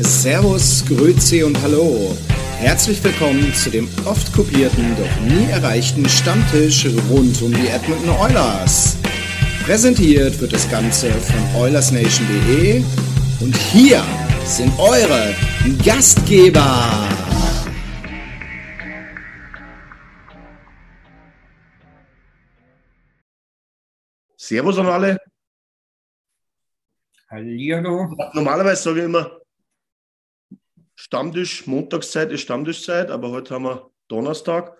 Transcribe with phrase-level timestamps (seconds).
[0.00, 2.16] Servus, Grüezi und Hallo.
[2.58, 8.96] Herzlich willkommen zu dem oft kopierten, doch nie erreichten Stammtisch rund um die Edmonton Oilers.
[9.64, 12.84] Präsentiert wird das Ganze von OilersNation.de
[13.40, 14.00] und hier
[14.44, 15.34] sind eure
[15.84, 17.08] Gastgeber.
[24.36, 25.18] Servus an alle.
[27.28, 28.16] Hallihallo.
[28.32, 29.37] Normalerweise sage ich immer,
[31.00, 34.76] Stammtisch, Montagszeit ist Stammtischzeit, aber heute haben wir Donnerstag.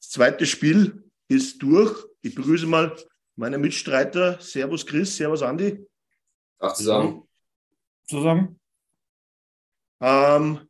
[0.00, 2.06] Das zweite Spiel ist durch.
[2.22, 2.96] Ich begrüße mal
[3.36, 4.40] meine Mitstreiter.
[4.40, 5.86] Servus Chris, Servus Andi.
[6.58, 7.28] Ach, zusammen.
[8.08, 8.58] Zusammen.
[10.00, 10.68] Ähm,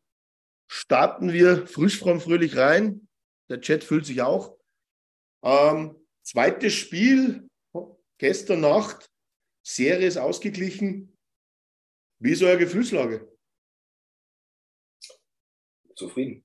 [0.66, 3.08] starten wir frisch, fromm, fröhlich rein.
[3.48, 4.54] Der Chat fühlt sich auch.
[5.42, 7.48] Ähm, zweites Spiel,
[8.18, 9.10] gestern Nacht.
[9.62, 11.16] Serie ist ausgeglichen.
[12.18, 13.32] Wie ist eure Gefühlslage?
[15.98, 16.44] Zufrieden.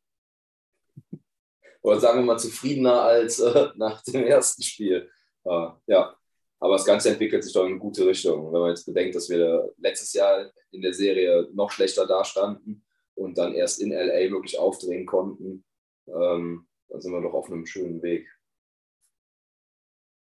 [1.82, 5.10] Oder sagen wir mal zufriedener als äh, nach dem ersten Spiel.
[5.44, 6.18] Äh, ja,
[6.60, 8.54] aber das Ganze entwickelt sich doch in eine gute Richtung.
[8.54, 12.86] Wenn man jetzt bedenkt, dass wir letztes Jahr in der Serie noch schlechter dastanden
[13.16, 15.66] und dann erst in LA wirklich aufdrehen konnten,
[16.08, 18.30] ähm, dann sind wir doch auf einem schönen Weg.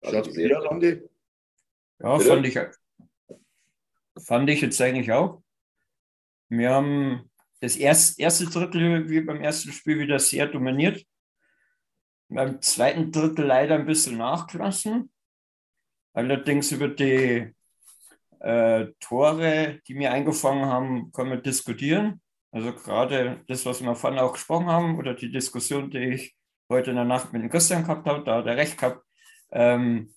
[0.00, 1.02] Also Schaut dir an, Andi?
[1.98, 2.28] Ja, Bitte?
[2.28, 2.58] fand ich,
[4.24, 5.42] fand ich jetzt eigentlich auch.
[6.48, 7.27] Wir haben
[7.60, 11.04] das erste, Drittel wie beim ersten Spiel wieder sehr dominiert.
[12.28, 15.10] Beim zweiten Drittel leider ein bisschen nachgelassen.
[16.12, 17.54] Allerdings über die
[18.40, 22.20] äh, Tore, die wir eingefangen haben, können wir diskutieren.
[22.50, 26.36] Also gerade das, was wir vorhin auch gesprochen haben, oder die Diskussion, die ich
[26.68, 29.04] heute in der Nacht mit dem Christian gehabt habe, da hat er recht gehabt.
[29.50, 30.14] Ähm,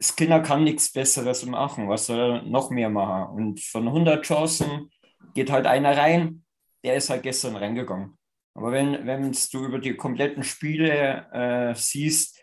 [0.00, 3.34] Skinner kann nichts Besseres machen, was soll er noch mehr machen?
[3.34, 4.90] Und von 100 Chancen
[5.34, 6.44] geht halt einer rein,
[6.86, 8.16] der ist halt gestern reingegangen.
[8.54, 12.40] Aber wenn, du über die kompletten Spiele äh, siehst,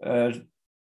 [0.00, 0.32] äh,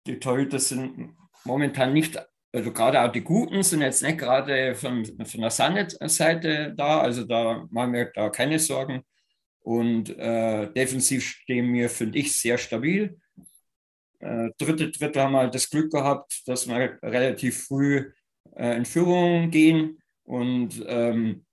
[0.07, 2.19] die Torhüter sind momentan nicht,
[2.53, 7.25] also gerade auch die Guten sind jetzt nicht gerade von, von der Sanet-Seite da, also
[7.25, 9.03] da machen wir da keine Sorgen.
[9.63, 13.21] Und äh, defensiv stehen wir, finde ich, sehr stabil.
[14.21, 18.13] Äh, dritte Drittel haben wir halt das Glück gehabt, dass wir relativ früh
[18.57, 21.45] äh, in Führung gehen und ähm,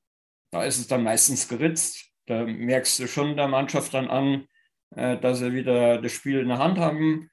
[0.52, 2.12] da ist es dann meistens geritzt.
[2.26, 4.48] Da merkst du schon der Mannschaft dann an,
[4.96, 7.30] äh, dass sie wieder das Spiel in der Hand haben.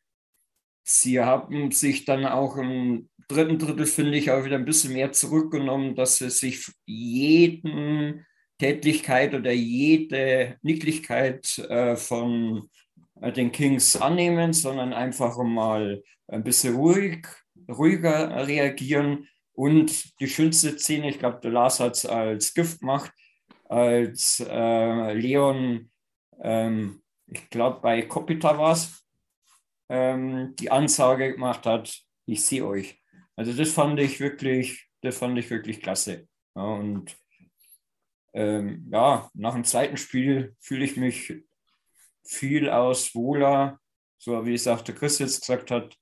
[0.85, 5.13] Sie haben sich dann auch im dritten Drittel, finde ich, auch wieder ein bisschen mehr
[5.13, 8.27] zurückgenommen, dass sie sich jeden
[8.59, 12.69] Tätigkeit oder jede Nicklichkeit äh, von
[13.21, 17.27] äh, den Kings annehmen, sondern einfach mal ein bisschen ruhig,
[17.69, 19.29] ruhiger reagieren.
[19.55, 23.13] Und die schönste Szene, ich glaube, der Lars hat es als Gift gemacht,
[23.69, 25.91] als äh, Leon,
[26.43, 29.07] ähm, ich glaube, bei Kopita war es,
[29.89, 33.01] ähm, die Ansage gemacht hat, ich sehe euch.
[33.37, 36.29] Also das fand ich wirklich, das fand ich wirklich klasse.
[36.57, 37.17] Ja, und
[38.33, 41.33] ähm, ja, nach dem zweiten Spiel fühle ich mich
[42.25, 43.79] viel aus wohler,
[44.19, 45.97] so wie es auch der Chris jetzt gesagt hat,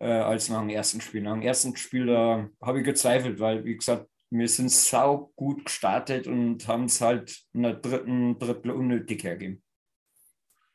[0.00, 1.22] äh, als nach dem ersten Spiel.
[1.22, 5.66] Nach dem ersten Spiel da habe ich gezweifelt, weil, wie gesagt, wir sind sau gut
[5.66, 9.62] gestartet und haben es halt in der dritten Drittel unnötig hergegeben.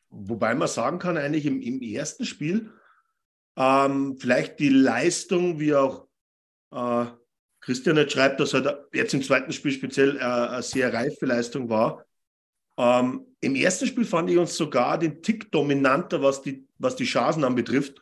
[0.10, 2.72] Wobei man sagen kann, eigentlich im, im ersten Spiel,
[3.58, 6.08] ähm, vielleicht die Leistung, wie auch
[6.72, 7.06] äh,
[7.60, 11.70] Christian jetzt schreibt, dass halt jetzt im zweiten Spiel speziell äh, eine sehr reife Leistung
[11.70, 12.06] war.
[12.78, 17.06] Ähm, Im ersten Spiel fand ich uns sogar den Tick dominanter, was die, was die
[17.06, 18.02] Chancen anbetrifft.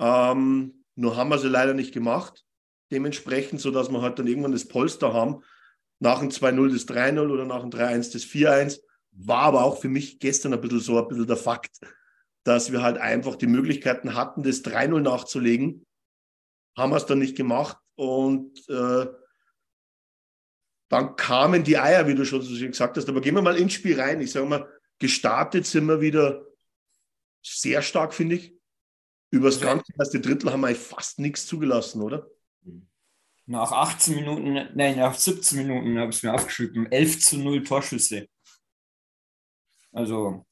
[0.00, 2.44] Ähm, nur haben wir sie leider nicht gemacht.
[2.90, 5.44] dementsprechend, sodass wir halt dann irgendwann das Polster haben.
[6.00, 8.80] Nach dem 2-0 das 3-0 oder nach dem 3-1 das 4-1.
[9.12, 11.78] War aber auch für mich gestern ein bisschen so ein bisschen der Fakt,
[12.42, 15.86] dass wir halt einfach die Möglichkeiten hatten, das 3-0 nachzulegen.
[16.76, 19.06] Haben wir es dann nicht gemacht und äh,
[20.88, 23.08] dann kamen die Eier, wie du schon so schön gesagt hast.
[23.08, 24.20] Aber gehen wir mal ins Spiel rein.
[24.20, 24.68] Ich sage mal,
[24.98, 26.44] gestartet sind wir wieder
[27.42, 28.59] sehr stark, finde ich.
[29.30, 32.28] Über das ganze erste Drittel haben wir fast nichts zugelassen, oder?
[33.46, 36.90] Nach 18 Minuten, nein, nach 17 Minuten habe ich es mir aufgeschrieben.
[36.90, 38.28] 11 zu 0 Torschüsse.
[39.92, 40.46] Also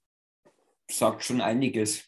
[0.91, 2.05] sagt schon einiges.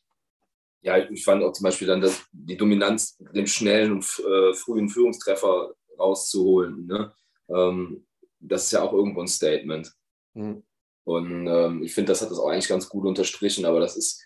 [0.83, 4.89] Ja, ich fand auch zum Beispiel dann das, die Dominanz, den schnellen und äh, frühen
[4.89, 6.87] Führungstreffer rauszuholen.
[6.87, 7.13] Ne?
[7.49, 8.07] Ähm,
[8.39, 9.93] das ist ja auch irgendwo ein Statement.
[10.35, 10.63] Mhm.
[11.05, 14.25] Und ähm, ich finde, das hat das auch eigentlich ganz gut unterstrichen, aber das ist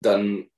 [0.00, 0.48] dann,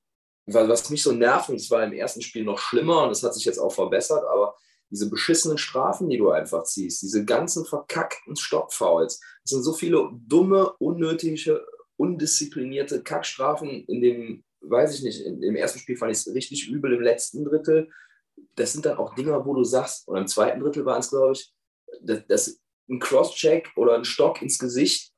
[0.55, 3.35] was mich so nervt, und es war im ersten Spiel noch schlimmer und es hat
[3.35, 4.57] sich jetzt auch verbessert, aber
[4.91, 10.11] diese beschissenen Strafen, die du einfach ziehst, diese ganzen verkackten Stoppfouls, es sind so viele
[10.27, 11.67] dumme, unnötige,
[11.97, 16.95] undisziplinierte Kackstrafen in dem, weiß ich nicht, im ersten Spiel fand ich es richtig übel,
[16.95, 17.91] im letzten Drittel.
[18.55, 21.33] Das sind dann auch Dinger, wo du sagst, oder im zweiten Drittel waren es, glaube
[21.33, 21.53] ich,
[22.03, 25.13] das, das, ein Crosscheck oder ein Stock ins Gesicht.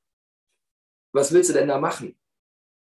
[1.12, 2.18] Was willst du denn da machen?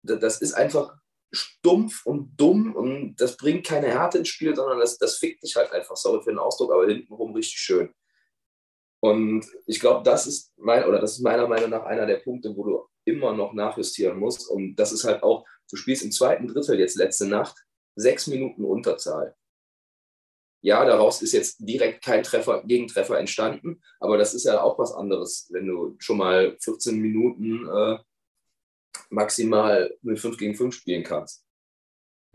[0.01, 0.98] Das ist einfach
[1.31, 5.55] stumpf und dumm und das bringt keine Härte ins Spiel, sondern das, das fickt dich
[5.55, 7.93] halt einfach, sorry für den Ausdruck, aber hintenrum richtig schön.
[9.01, 12.55] Und ich glaube, das ist mein, oder das ist meiner Meinung nach einer der Punkte,
[12.55, 14.49] wo du immer noch nachjustieren musst.
[14.49, 17.55] Und das ist halt auch, du spielst im zweiten Drittel jetzt letzte Nacht
[17.95, 19.35] sechs Minuten Unterzahl.
[20.61, 24.91] Ja, daraus ist jetzt direkt kein Treffer, Gegentreffer entstanden, aber das ist ja auch was
[24.91, 27.97] anderes, wenn du schon mal 14 Minuten äh,
[29.09, 31.45] maximal mit 5 gegen 5 spielen kannst.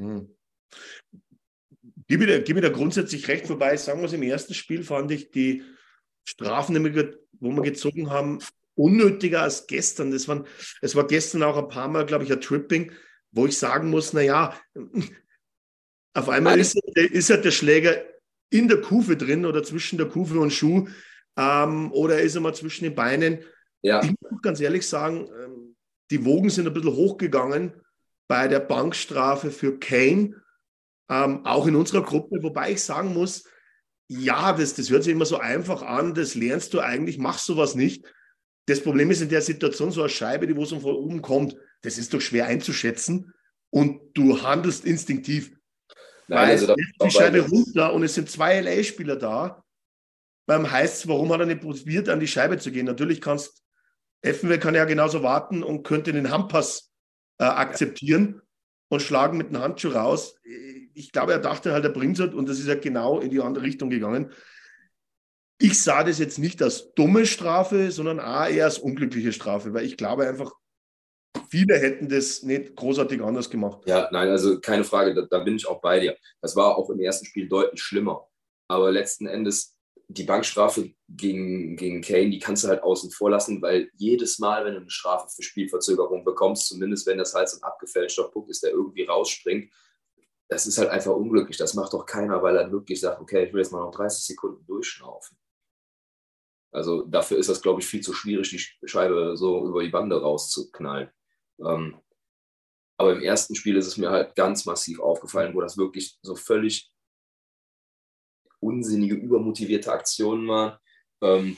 [0.01, 0.35] Hm.
[2.07, 3.77] Gib mir, da, gib mir da grundsätzlich recht vorbei.
[3.77, 5.63] Sagen wir es, im ersten Spiel fand ich die
[6.25, 6.75] Strafen,
[7.41, 8.41] wo wir gezogen haben,
[8.75, 10.11] unnötiger als gestern.
[10.11, 10.47] Das waren,
[10.83, 12.93] es war gestern auch ein paar Mal, glaube ich, ein Tripping,
[13.31, 14.59] wo ich sagen muss, naja,
[16.15, 18.05] auf einmal ist, ist ja der Schläger
[18.51, 20.89] in der Kufe drin oder zwischen der Kufe und Schuh
[21.37, 23.45] ähm, oder ist er mal zwischen den Beinen.
[23.83, 24.03] Ja.
[24.03, 25.74] Ich muss ganz ehrlich sagen, ähm,
[26.15, 27.73] die Wogen sind ein bisschen hochgegangen
[28.29, 30.41] bei der Bankstrafe für Kane,
[31.11, 33.45] ähm, auch in unserer Gruppe, wobei ich sagen muss,
[34.07, 37.75] ja, das, das hört sich immer so einfach an, das lernst du eigentlich, mach sowas
[37.75, 38.07] nicht.
[38.67, 41.57] Das Problem ist in der Situation so eine Scheibe, die wo so von oben kommt,
[41.83, 43.35] das ist doch schwer einzuschätzen
[43.71, 45.53] und du handelst instinktiv.
[46.29, 49.65] Nein, also da, die Scheibe runter und es sind zwei LA-Spieler da.
[50.47, 52.87] Beim heißt warum hat er nicht probiert, an die Scheibe zu gehen?
[52.87, 53.64] Natürlich kannst
[54.25, 56.91] Effenberg kann ja genauso warten und könnte den Handpass
[57.39, 58.43] äh, akzeptieren
[58.89, 60.37] und schlagen mit dem Handschuh raus.
[60.95, 63.41] Ich glaube, er dachte halt, er bringt es und das ist ja genau in die
[63.41, 64.33] andere Richtung gegangen.
[65.59, 69.97] Ich sah das jetzt nicht als dumme Strafe, sondern eher als unglückliche Strafe, weil ich
[69.97, 70.53] glaube einfach,
[71.49, 73.83] viele hätten das nicht großartig anders gemacht.
[73.87, 76.17] Ja, nein, also keine Frage, da, da, bin ich auch bei dir.
[76.41, 78.27] Das war auch im ersten Spiel deutlich schlimmer.
[78.69, 79.74] Aber letzten Endes,
[80.09, 84.65] die Bankstrafe gegen, gegen Kane, die kannst du halt außen vor lassen, weil jedes Mal,
[84.65, 88.49] wenn du eine Strafe für Spielverzögerung bekommst, zumindest wenn das halt so ein abgefälschter Puck
[88.49, 89.73] ist, der irgendwie rausspringt,
[90.49, 91.57] das ist halt einfach unglücklich.
[91.57, 94.25] Das macht doch keiner, weil er wirklich sagt, okay, ich will jetzt mal noch 30
[94.25, 95.37] Sekunden durchschnaufen.
[96.71, 100.21] Also dafür ist das, glaube ich, viel zu schwierig, die Scheibe so über die Bande
[100.21, 101.09] rauszuknallen.
[101.61, 102.01] Ähm,
[102.97, 106.37] aber im ersten Spiel ist es mir halt ganz massiv aufgefallen, wo das wirklich so
[106.37, 106.94] völlig
[108.65, 110.79] unsinnige, übermotivierte Aktionen waren.
[111.23, 111.57] Ähm,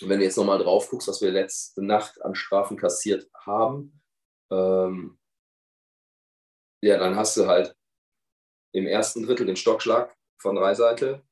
[0.00, 4.00] wenn du jetzt nochmal drauf guckst, was wir letzte Nacht an Strafen kassiert haben,
[4.50, 5.18] ähm,
[6.82, 7.74] ja, dann hast du halt
[8.72, 11.22] im ersten Drittel den Stockschlag von Dreiseitel.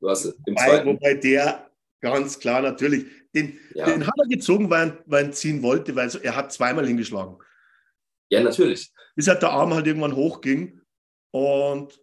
[0.00, 1.70] Du hast im wobei, zweiten wobei der
[2.00, 3.86] ganz klar natürlich, den, ja.
[3.86, 7.38] den hat er gezogen, weil er, weil er ziehen wollte, weil er hat zweimal hingeschlagen.
[8.28, 8.92] Ja, natürlich.
[9.14, 10.80] Bis halt der Arm halt irgendwann hochging.
[11.30, 12.00] Und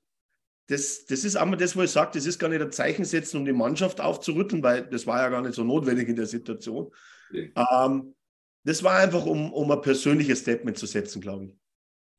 [0.69, 3.37] das, das ist einmal das, wo ich sage, das ist gar nicht ein Zeichen setzen,
[3.37, 6.93] um die Mannschaft aufzurütteln, weil das war ja gar nicht so notwendig in der Situation.
[7.31, 7.51] Nee.
[7.55, 8.15] Ähm,
[8.63, 11.57] das war einfach, um, um ein persönliches Statement zu setzen, glaube ich.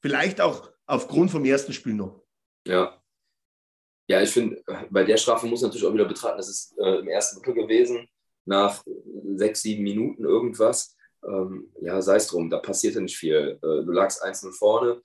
[0.02, 2.24] Vielleicht auch aufgrund vom ersten Spiel noch.
[2.66, 3.00] Ja.
[4.08, 7.06] Ja, ich finde, bei der Strafe muss natürlich auch wieder betrachten, das ist äh, im
[7.06, 8.08] ersten Drittel gewesen,
[8.46, 8.82] nach
[9.36, 10.96] sechs, sieben Minuten irgendwas.
[11.24, 13.60] Ähm, ja, sei es drum, da passierte nicht viel.
[13.62, 15.00] Äh, du lagst einzeln vorne.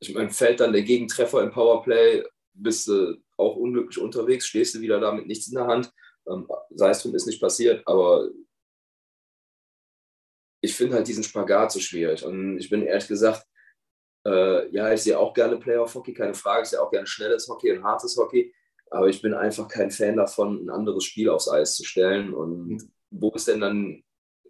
[0.00, 2.24] Ich meine, fällt dann der Gegentreffer im Powerplay,
[2.56, 5.92] bist du auch unglücklich unterwegs, stehst du wieder da mit nichts in der Hand.
[6.28, 8.28] Ähm, sei es drum, ist nicht passiert, aber
[10.60, 12.24] ich finde halt diesen Spagat so schwierig.
[12.24, 13.46] Und ich bin ehrlich gesagt,
[14.26, 16.62] äh, ja, ich sehe auch gerne Playoff-Hockey, keine Frage.
[16.62, 18.52] Ich sehe auch gerne schnelles Hockey und hartes Hockey.
[18.90, 22.34] Aber ich bin einfach kein Fan davon, ein anderes Spiel aufs Eis zu stellen.
[22.34, 22.92] Und mhm.
[23.10, 24.02] wo ist denn dann,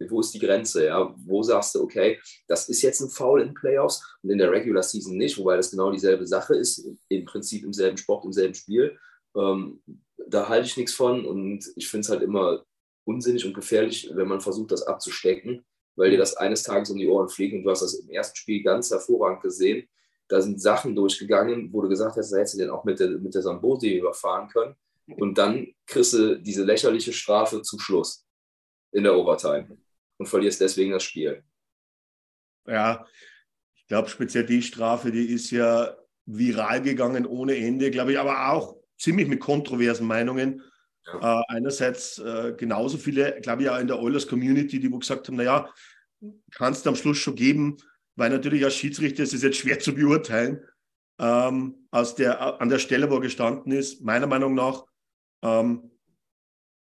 [0.08, 0.86] wo ist die Grenze?
[0.86, 1.14] Ja?
[1.24, 4.82] Wo sagst du, okay, das ist jetzt ein Foul in Playoffs und in der Regular
[4.82, 8.54] Season nicht, wobei das genau dieselbe Sache ist, im Prinzip im selben Sport, im selben
[8.54, 8.98] Spiel.
[9.36, 9.82] Ähm,
[10.28, 12.64] da halte ich nichts von und ich finde es halt immer
[13.04, 17.08] unsinnig und gefährlich, wenn man versucht, das abzustecken, weil dir das eines Tages um die
[17.08, 19.88] Ohren fliegt und du hast das im ersten Spiel ganz hervorragend gesehen
[20.28, 23.10] da sind Sachen durchgegangen, wo du gesagt hast, da hättest du den auch mit der,
[23.10, 24.74] mit der Sambosi überfahren können.
[25.18, 28.26] Und dann kriegst du diese lächerliche Strafe zum Schluss
[28.92, 29.78] in der Overtime
[30.18, 31.42] und verlierst deswegen das Spiel.
[32.66, 33.06] Ja,
[33.75, 35.96] ich glaube speziell die Strafe, die ist ja
[36.26, 40.62] viral gegangen ohne Ende, glaube ich, aber auch ziemlich mit kontroversen Meinungen.
[41.06, 41.40] Ja.
[41.40, 45.28] Äh, einerseits äh, genauso viele, glaube ich, auch in der Oilers Community, die wo gesagt
[45.28, 45.73] haben, naja,
[46.50, 47.76] kannst du am Schluss schon geben,
[48.16, 50.64] weil natürlich als Schiedsrichter ist es jetzt schwer zu beurteilen,
[51.18, 54.85] ähm, aus der, an der Stelle, wo er gestanden ist, meiner Meinung nach.
[55.42, 55.90] Ähm,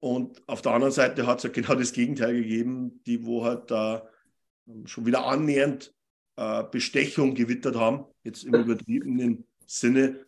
[0.03, 3.71] und auf der anderen Seite hat es ja genau das Gegenteil gegeben, die wo halt
[3.71, 4.09] da
[4.67, 5.95] äh, schon wieder annähernd
[6.35, 10.27] äh, Bestechung gewittert haben, jetzt im übertriebenen Sinne.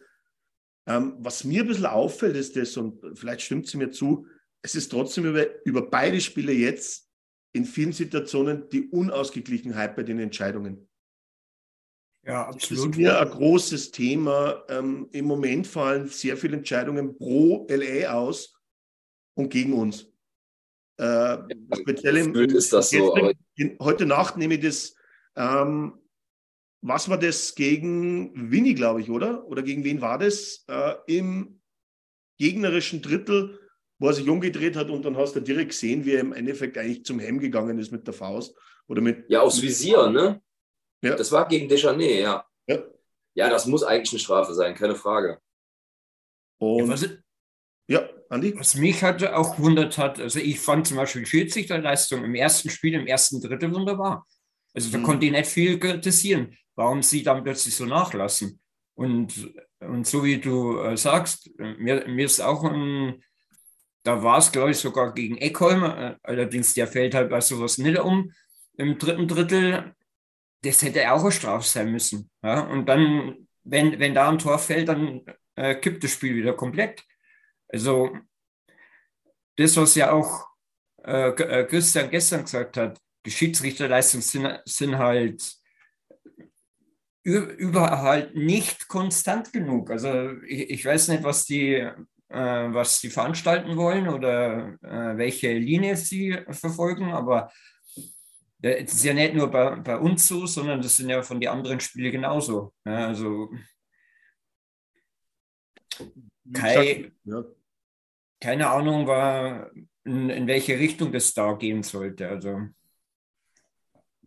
[0.87, 4.29] Ähm, was mir ein bisschen auffällt, ist das, und vielleicht stimmt sie mir zu,
[4.63, 7.11] es ist trotzdem über, über beide Spiele jetzt
[7.53, 10.89] in vielen Situationen die Unausgeglichenheit bei den Entscheidungen.
[12.23, 12.85] Ja, absolut.
[12.85, 14.63] Das ist mir ein großes Thema.
[14.69, 18.54] Ähm, Im Moment fallen sehr viele Entscheidungen pro LA aus
[19.35, 20.07] und gegen uns.
[20.97, 21.39] Äh,
[21.81, 23.17] speziell im, ist das so.
[23.57, 24.95] In, heute Nacht nehme ich das.
[25.37, 26.01] Ähm,
[26.83, 29.47] was war das gegen Winnie, glaube ich, oder?
[29.47, 30.65] Oder gegen wen war das?
[30.69, 31.61] Äh, Im
[32.39, 33.59] gegnerischen Drittel,
[33.99, 36.77] wo er sich umgedreht hat und dann hast du direkt gesehen, wie er im Endeffekt
[36.77, 38.55] eigentlich zum Hemm gegangen ist mit der Faust.
[38.87, 40.43] Oder mit, ja, aufs Visier, ne?
[41.03, 41.17] Ja.
[41.17, 42.47] Das war gegen Deschanel, ja.
[42.67, 42.85] ja.
[43.35, 45.41] Ja, das muss eigentlich eine Strafe sein, keine Frage.
[46.59, 47.09] Und, ja, was,
[47.89, 48.55] ja, Andi?
[48.59, 52.71] Was mich halt auch gewundert hat, also ich fand zum Beispiel die Schiedsrichterleistung im ersten
[52.71, 54.27] Spiel, im ersten Drittel wunderbar.
[54.75, 55.03] Also da mhm.
[55.05, 58.61] konnte ich nicht viel kritisieren, warum sie dann plötzlich so nachlassen.
[58.95, 63.23] Und, und so wie du äh, sagst, mir, mir ist auch ein,
[64.03, 67.79] da war es, glaube ich, sogar gegen Eckholm, äh, allerdings der fällt halt bei sowas
[67.79, 68.31] nicht um
[68.77, 69.95] im dritten Drittel
[70.65, 72.31] das hätte auch eine Strafe sein müssen.
[72.43, 72.61] Ja?
[72.61, 75.23] Und dann, wenn, wenn da ein Tor fällt, dann
[75.57, 77.03] äh, kippt das Spiel wieder komplett.
[77.69, 78.17] Also
[79.57, 80.47] das, was ja auch
[81.05, 85.43] äh, äh Christian gestern gesagt hat, die Schiedsrichterleistungen sind, sind halt
[87.25, 89.91] überall halt nicht konstant genug.
[89.91, 91.93] Also ich, ich weiß nicht, was die, äh,
[92.29, 97.51] was die veranstalten wollen oder äh, welche Linie sie verfolgen, aber
[98.61, 101.51] es ist ja nicht nur bei, bei, uns so, sondern das sind ja von den
[101.51, 102.73] anderen Spielen genauso.
[102.87, 103.51] Ja, also
[106.53, 107.45] Kai, ja.
[108.41, 109.71] keine Ahnung, war,
[110.05, 112.29] in, in, welche Richtung das da gehen sollte.
[112.29, 112.69] Also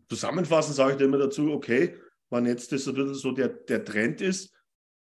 [0.10, 1.96] Zusammenfassend sage ich dir immer dazu, okay,
[2.30, 4.54] wenn jetzt das so der, der Trend ist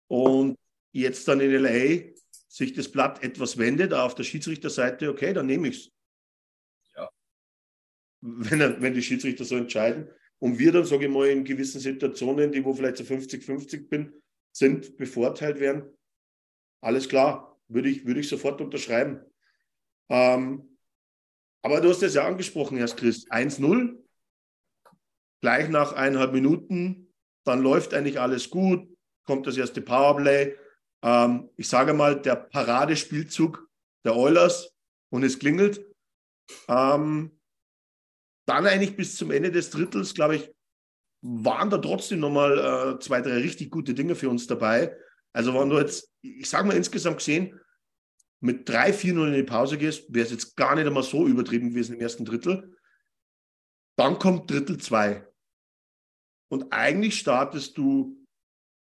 [0.08, 0.56] und
[0.92, 2.12] jetzt dann in LA
[2.48, 5.92] sich das Blatt etwas wendet auf der Schiedsrichterseite, okay, dann nehme ich es
[8.20, 10.08] wenn, er, wenn die Schiedsrichter so entscheiden.
[10.38, 14.12] Und wir dann, sage ich mal, in gewissen Situationen, die wo vielleicht so 50-50 bin,
[14.52, 15.84] sind, bevorteilt werden.
[16.80, 19.20] Alles klar, würde ich, würde ich sofort unterschreiben.
[20.08, 20.78] Ähm,
[21.62, 23.30] aber du hast es ja angesprochen, Herr Christ.
[23.32, 23.96] 1-0,
[25.40, 27.12] gleich nach eineinhalb Minuten,
[27.44, 28.88] dann läuft eigentlich alles gut,
[29.24, 30.56] kommt das erste Powerplay.
[31.02, 33.68] Ähm, ich sage mal, der Paradespielzug
[34.04, 34.74] der Oilers
[35.10, 35.84] und es klingelt.
[36.68, 37.38] Ähm,
[38.46, 40.54] dann eigentlich bis zum Ende des Drittels, glaube ich,
[41.20, 44.96] waren da trotzdem nochmal äh, zwei, drei richtig gute Dinge für uns dabei.
[45.32, 47.58] Also wenn du jetzt, ich sage mal insgesamt gesehen,
[48.40, 51.94] mit 3-4-0 in die Pause gehst, wäre es jetzt gar nicht einmal so übertrieben gewesen
[51.94, 52.76] im ersten Drittel.
[53.96, 55.26] Dann kommt Drittel 2.
[56.50, 58.24] Und eigentlich startest du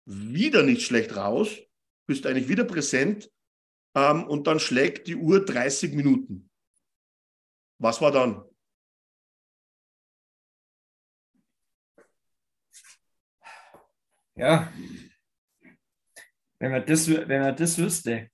[0.06, 1.58] wieder nicht schlecht raus,
[2.08, 3.32] bist eigentlich wieder präsent
[3.96, 6.50] ähm, und dann schlägt die Uhr 30 Minuten.
[7.80, 8.44] Was war dann?
[14.36, 14.72] Ja,
[16.60, 18.30] wenn man das, wenn man das wüsste.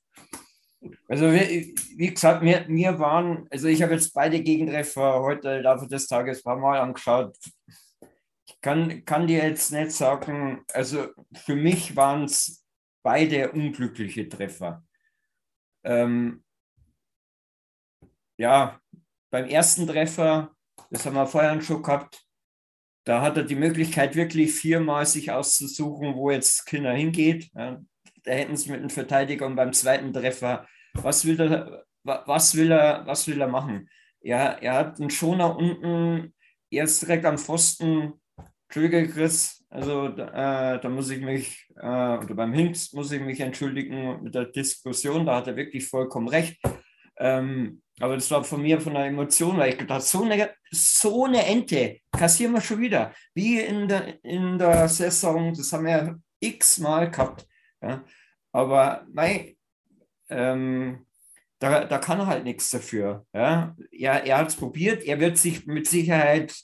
[1.07, 5.87] Also wie, wie gesagt, mir, mir waren, also ich habe jetzt beide Gegentreffer heute Laufe
[5.87, 7.35] des Tages paar Mal angeschaut.
[8.47, 12.65] Ich kann, kann dir jetzt nicht sagen, also für mich waren es
[13.03, 14.83] beide unglückliche Treffer.
[15.83, 16.43] Ähm,
[18.37, 18.79] ja,
[19.31, 20.55] beim ersten Treffer,
[20.89, 22.25] das haben wir vorher schon gehabt,
[23.05, 27.51] da hat er die Möglichkeit, wirklich viermal sich auszusuchen, wo jetzt Kinder hingeht.
[27.53, 27.79] Ja,
[28.25, 32.71] da hätten sie mit einem Verteidiger und beim zweiten Treffer, was will er, was will
[32.71, 33.89] er, was will er machen?
[34.21, 36.33] Er, er hat einen Schoner unten,
[36.69, 38.13] erst direkt am Pfosten,
[38.67, 43.39] Entschuldige Chris, also äh, da muss ich mich, äh, oder beim Hinks muss ich mich
[43.39, 46.59] entschuldigen mit der Diskussion, da hat er wirklich vollkommen recht.
[47.17, 51.25] Ähm, aber das war von mir von der Emotion, weil ich gedacht so eine, so
[51.25, 53.13] eine Ente kassieren wir schon wieder.
[53.33, 57.47] Wie in der, in der Saison, das haben wir x-mal gehabt.
[57.81, 58.03] Ja.
[58.51, 59.55] Aber nein,
[60.29, 61.05] ähm,
[61.59, 63.25] da, da kann er halt nichts dafür.
[63.33, 63.75] Ja.
[63.91, 66.55] Er, er hat es probiert, er wird sich mit Sicherheit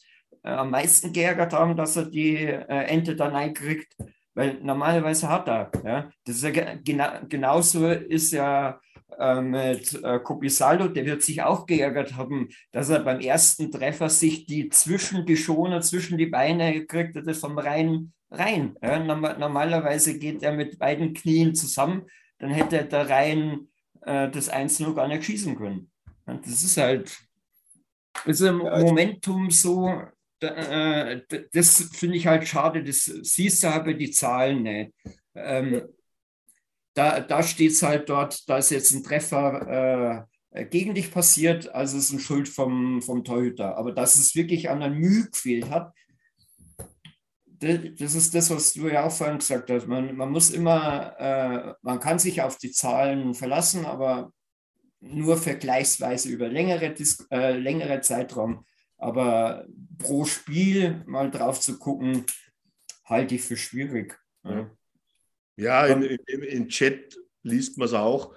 [0.43, 3.95] äh, am meisten geärgert haben, dass er die äh, Ente dann einkriegt,
[4.33, 5.71] weil normalerweise hat er.
[5.83, 6.09] Ja.
[6.25, 8.79] Das ist ja gena genauso ist ja
[9.17, 14.09] äh, mit äh, Copisaldo, der wird sich auch geärgert haben, dass er beim ersten Treffer
[14.09, 18.75] sich die zwischen die Schoner, zwischen die Beine kriegt, das vom Rhein rein.
[18.81, 22.07] Ja, normalerweise geht er mit beiden Knien zusammen,
[22.39, 23.67] dann hätte der Rhein
[24.01, 25.91] äh, das 1-0 gar nicht schießen können.
[26.25, 27.15] Und das ist halt,
[28.25, 30.01] also im Momentum so,
[30.39, 30.47] da,
[31.11, 31.21] äh,
[31.53, 34.93] das finde ich halt schade, das siehst du aber die Zahlen nicht.
[35.35, 35.83] Ähm,
[36.93, 41.73] da, da steht es halt dort, da ist jetzt ein Treffer äh, gegen dich passiert,
[41.73, 43.77] also ist ein Schuld vom, vom Torhüter.
[43.77, 45.93] Aber dass es wirklich an der Mühe gefehlt hat,
[47.61, 49.87] das ist das, was du ja auch vorhin gesagt hast.
[49.87, 54.33] Man, man muss immer, äh, man kann sich auf die Zahlen verlassen, aber
[54.99, 56.93] nur vergleichsweise über längere,
[57.31, 58.65] äh, längere Zeitraum.
[58.97, 59.65] Aber
[59.97, 62.25] pro Spiel mal drauf zu gucken,
[63.05, 64.19] halte ich für schwierig.
[64.43, 64.69] Ja.
[65.57, 68.33] Ja, im, im, im Chat liest man es auch.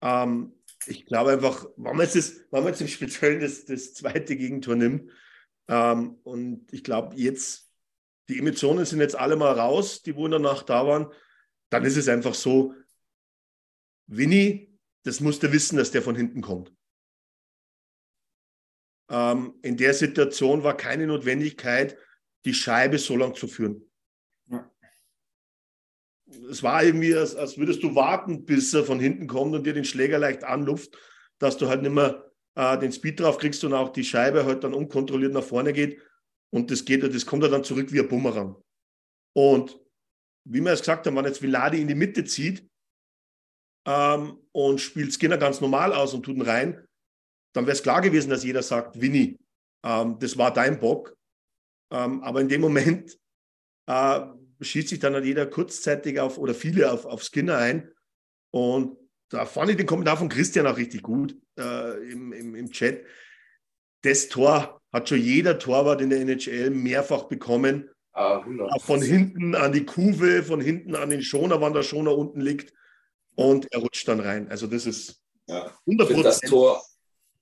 [0.00, 0.54] Ähm,
[0.86, 4.36] ich glaube einfach, wenn man jetzt, das, wenn man jetzt im Speziellen das, das zweite
[4.36, 5.10] Gegentor nimmt,
[5.68, 7.71] ähm, und ich glaube, jetzt,
[8.32, 11.12] die Emotionen sind jetzt alle mal raus, die wo danach da waren,
[11.70, 12.74] dann ist es einfach so,
[14.06, 16.72] Winnie, das musst du wissen, dass der von hinten kommt.
[19.10, 21.96] Ähm, in der Situation war keine Notwendigkeit,
[22.44, 23.92] die Scheibe so lang zu führen
[26.50, 29.74] es war irgendwie, als, als würdest du warten, bis er von hinten kommt und dir
[29.74, 30.96] den Schläger leicht anluft,
[31.38, 34.64] dass du halt nicht mehr äh, den Speed drauf kriegst und auch die Scheibe halt
[34.64, 36.00] dann unkontrolliert nach vorne geht.
[36.52, 38.56] Und das geht, das kommt dann zurück wie ein Bumerang.
[39.34, 39.78] Und
[40.44, 42.68] wie wir es gesagt haben, wenn jetzt Viladi in die Mitte zieht
[43.86, 46.86] ähm, und spielt Skinner ganz normal aus und tut ihn rein,
[47.54, 49.38] dann wäre es klar gewesen, dass jeder sagt, Winnie,
[49.84, 51.16] ähm, das war dein Bock.
[51.90, 53.18] Ähm, aber in dem Moment
[53.86, 54.20] äh,
[54.60, 57.90] schießt sich dann halt jeder kurzzeitig auf oder viele auf, auf Skinner ein.
[58.50, 58.98] Und
[59.30, 63.06] da fand ich den Kommentar von Christian auch richtig gut äh, im, im, im Chat.
[64.02, 67.90] Das Tor hat schon jeder Torwart in der NHL mehrfach bekommen.
[68.12, 68.44] Ah,
[68.80, 72.74] von hinten an die Kuve, von hinten an den Schoner, wann der Schoner unten liegt.
[73.34, 74.50] Und er rutscht dann rein.
[74.50, 75.72] Also das ist ja.
[75.86, 76.22] 100%.
[76.22, 76.82] Das Tor,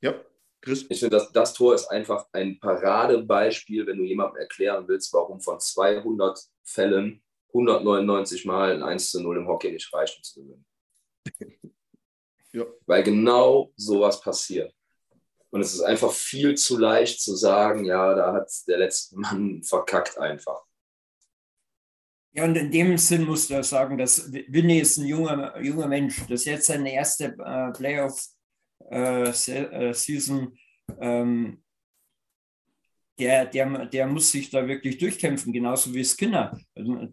[0.01, 0.15] ja.
[0.61, 0.87] Chris?
[0.89, 5.41] Ich finde, das, das Tor ist einfach ein Paradebeispiel, wenn du jemandem erklären willst, warum
[5.41, 10.43] von 200 Fällen 199 Mal ein 1 zu 0 im Hockey nicht reicht, um zu
[10.43, 10.67] gewinnen.
[12.53, 12.65] ja.
[12.87, 14.73] Weil genau sowas passiert.
[15.51, 19.63] Und es ist einfach viel zu leicht zu sagen, ja, da hat der letzte Mann
[19.65, 20.63] verkackt einfach.
[22.33, 26.21] Ja, und in dem Sinn musst du sagen, dass Winnie ist ein junger, junger Mensch.
[26.29, 28.25] Das ist jetzt seine erste äh, Playoff
[28.89, 29.95] äh, äh,
[31.01, 31.63] ähm,
[33.19, 36.57] der, der, der muss sich da wirklich durchkämpfen, genauso wie Skinner.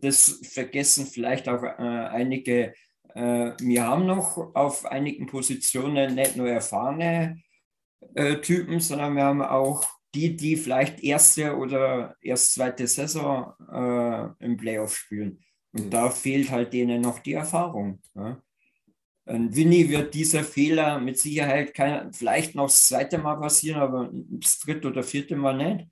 [0.02, 2.74] Das vergessen vielleicht auch äh, einige.
[3.16, 7.42] Äh, wir haben noch auf einigen Positionen nicht nur erfahrene
[8.16, 14.46] äh, Typen, sondern wir haben auch die, die vielleicht erste oder erst zweite Saison äh,
[14.46, 15.40] im Playoff spielen.
[15.74, 15.90] Und mhm.
[15.90, 18.02] da fehlt halt denen noch die Erfahrung.
[18.16, 18.42] Ja?
[19.26, 24.10] Und Winnie wird dieser Fehler mit Sicherheit kein, vielleicht noch das zweite Mal passieren, aber
[24.14, 25.88] das dritte oder vierte Mal nicht.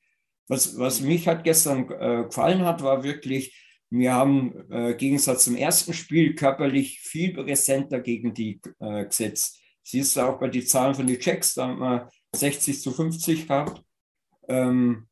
[0.47, 5.43] Was, was mich halt gestern äh, gefallen hat, war wirklich, wir haben äh, im Gegensatz
[5.43, 9.59] zum ersten Spiel körperlich viel präsenter gegen die äh, gesetzt.
[9.87, 13.47] Siehst du auch bei den Zahlen von den Checks, da haben wir 60 zu 50
[13.47, 13.83] gehabt.
[14.47, 15.07] Ähm,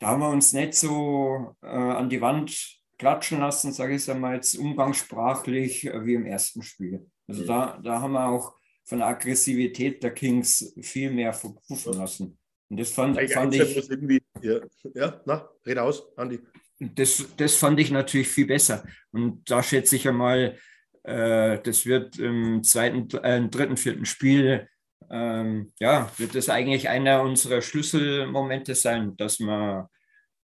[0.00, 4.08] da haben wir uns nicht so äh, an die Wand klatschen lassen, sage ich es
[4.08, 7.06] einmal jetzt umgangssprachlich, äh, wie im ersten Spiel.
[7.28, 7.46] Also mhm.
[7.46, 12.36] da, da haben wir auch von der Aggressivität der Kings viel mehr verpuffen lassen.
[12.68, 14.22] Und das fand, ja, fand ich.
[14.42, 14.60] Ja,
[14.94, 16.40] ja, na, red aus, Andi.
[16.80, 18.84] Das, das fand ich natürlich viel besser.
[19.12, 20.58] Und da schätze ich einmal,
[21.04, 24.68] das wird im zweiten, äh, dritten, vierten Spiel,
[25.10, 29.90] ähm, ja, wird das eigentlich einer unserer Schlüsselmomente sein, dass wir,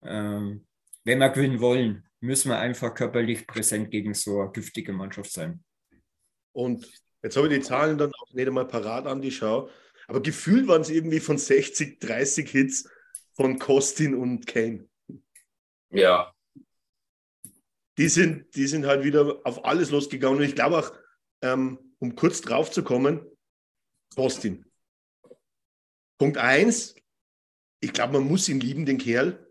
[0.03, 0.67] ähm,
[1.03, 5.63] wenn wir gewinnen wollen, müssen wir einfach körperlich präsent gegen so eine giftige Mannschaft sein.
[6.53, 6.87] Und
[7.23, 9.69] jetzt habe ich die Zahlen dann auch nicht einmal parat an die Schau.
[10.07, 12.89] Aber gefühlt waren es irgendwie von 60, 30 Hits
[13.33, 14.87] von Kostin und Kane.
[15.89, 16.33] Ja.
[18.01, 20.39] Die sind, die sind halt wieder auf alles losgegangen.
[20.39, 20.91] Und ich glaube auch,
[21.43, 23.23] ähm, um kurz drauf zu kommen,
[24.15, 24.65] Kostin.
[26.17, 26.95] Punkt eins,
[27.79, 29.47] ich glaube, man muss ihn lieben, den Kerl.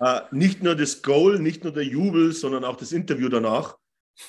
[0.00, 3.78] Äh, nicht nur das Goal, nicht nur der Jubel, sondern auch das Interview danach,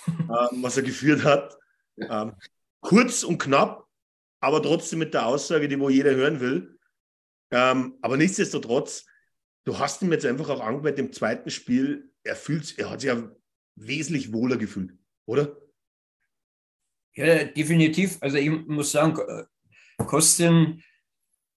[0.08, 1.60] äh, was er geführt hat.
[1.98, 2.38] Ähm,
[2.80, 3.90] kurz und knapp,
[4.40, 6.80] aber trotzdem mit der Aussage, die wo jeder hören will.
[7.52, 9.06] Ähm, aber nichtsdestotrotz,
[9.66, 13.10] du hast ihm jetzt einfach auch angemerkt im zweiten Spiel, er fühlt, er hat sich
[13.10, 13.32] ja
[13.76, 14.94] wesentlich wohler gefühlt,
[15.26, 15.58] oder?
[17.16, 18.18] Ja, definitiv.
[18.22, 19.20] Also ich muss sagen,
[19.98, 20.82] Kostin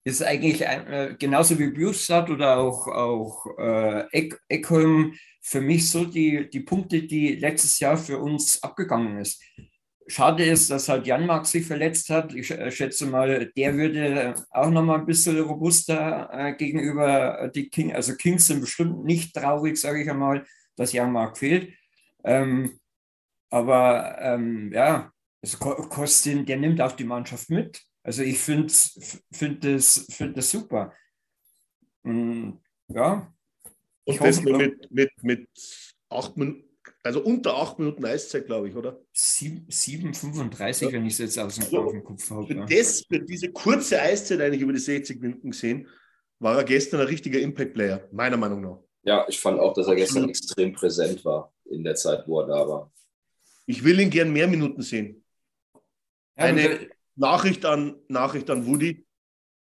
[0.07, 5.89] ist eigentlich ein, äh, genauso wie Bjustad oder auch, auch äh, Eck, Eckholm für mich
[5.89, 9.43] so die, die Punkte, die letztes Jahr für uns abgegangen ist.
[10.07, 12.33] Schade ist, dass halt Janmark sich verletzt hat.
[12.33, 17.69] Ich äh, schätze mal, der würde auch noch mal ein bisschen robuster äh, gegenüber die
[17.69, 17.93] King.
[17.93, 20.45] Also Kings sind bestimmt nicht traurig, sage ich einmal,
[20.77, 21.73] dass Janmark fehlt.
[22.23, 22.79] Ähm,
[23.49, 25.11] aber ähm, ja,
[25.41, 27.81] also Kostin, der nimmt auch die Mannschaft mit.
[28.03, 28.73] Also ich finde
[29.31, 30.93] find das, find das super.
[32.03, 33.33] Und, ja.
[34.05, 35.49] Und das hoffe, mit, mit, mit
[36.09, 36.63] acht Minuten,
[37.03, 39.01] also unter acht Minuten Eiszeit, glaube ich, oder?
[39.13, 40.91] 7,35, ja.
[40.93, 42.47] wenn ich es jetzt aus dem, also, auf dem Kopf habe.
[42.47, 42.65] Für, ja.
[42.65, 45.87] das, für diese kurze Eiszeit eigentlich über die 60 Minuten gesehen,
[46.39, 48.79] war er gestern ein richtiger Impact-Player, meiner Meinung nach.
[49.07, 52.47] Ja, ich fand auch, dass er gestern extrem präsent war in der Zeit, wo er
[52.47, 52.91] da war.
[53.65, 55.23] Ich will ihn gern mehr Minuten sehen.
[56.35, 59.07] Eine Nachricht an, Nachricht an Woody.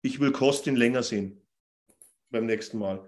[0.03, 1.41] Ich will Kostin länger sehen.
[2.29, 3.03] Beim nächsten Mal.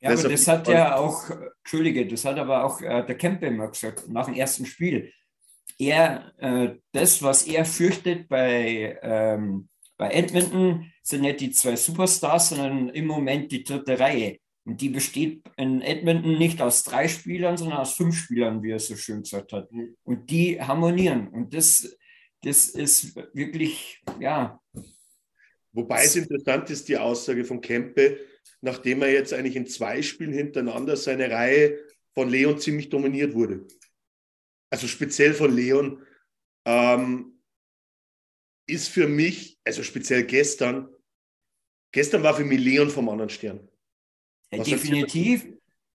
[0.00, 1.30] Ja, aber das hat ja auch,
[1.64, 5.10] Entschuldige, das hat aber auch äh, der Kempe immer gesagt, nach dem ersten Spiel.
[5.78, 12.50] Er, äh, das, was er fürchtet bei, ähm, bei Edmonton, sind nicht die zwei Superstars,
[12.50, 14.38] sondern im Moment die dritte Reihe.
[14.64, 18.78] Und die besteht in Edmonton nicht aus drei Spielern, sondern aus fünf Spielern, wie er
[18.78, 19.70] so schön gesagt hat.
[19.72, 19.96] Mhm.
[20.04, 21.28] Und die harmonieren.
[21.28, 21.96] Und das,
[22.42, 24.60] das ist wirklich, ja.
[25.72, 28.20] Wobei es interessant ist, die Aussage von Kempe,
[28.60, 31.78] nachdem er jetzt eigentlich in zwei Spielen hintereinander seine Reihe
[32.14, 33.66] von Leon ziemlich dominiert wurde.
[34.70, 36.04] Also speziell von Leon,
[36.64, 37.32] ähm,
[38.66, 40.88] ist für mich, also speziell gestern,
[41.92, 43.68] gestern war für mich Leon vom anderen Stern.
[44.52, 45.46] Ja, definitiv.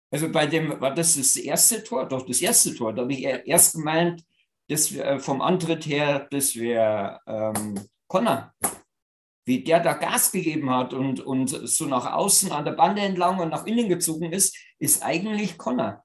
[0.10, 2.08] Also bei dem, war das das erste Tor?
[2.08, 2.93] Doch, das erste Tor.
[2.93, 4.24] Da habe ich erst gemeint,
[4.67, 8.54] das wär, äh, vom Antritt her, das wäre ähm, Connor.
[9.46, 13.39] Wie der da Gas gegeben hat und, und so nach außen an der Bande entlang
[13.39, 16.04] und nach innen gezogen ist, ist eigentlich Connor.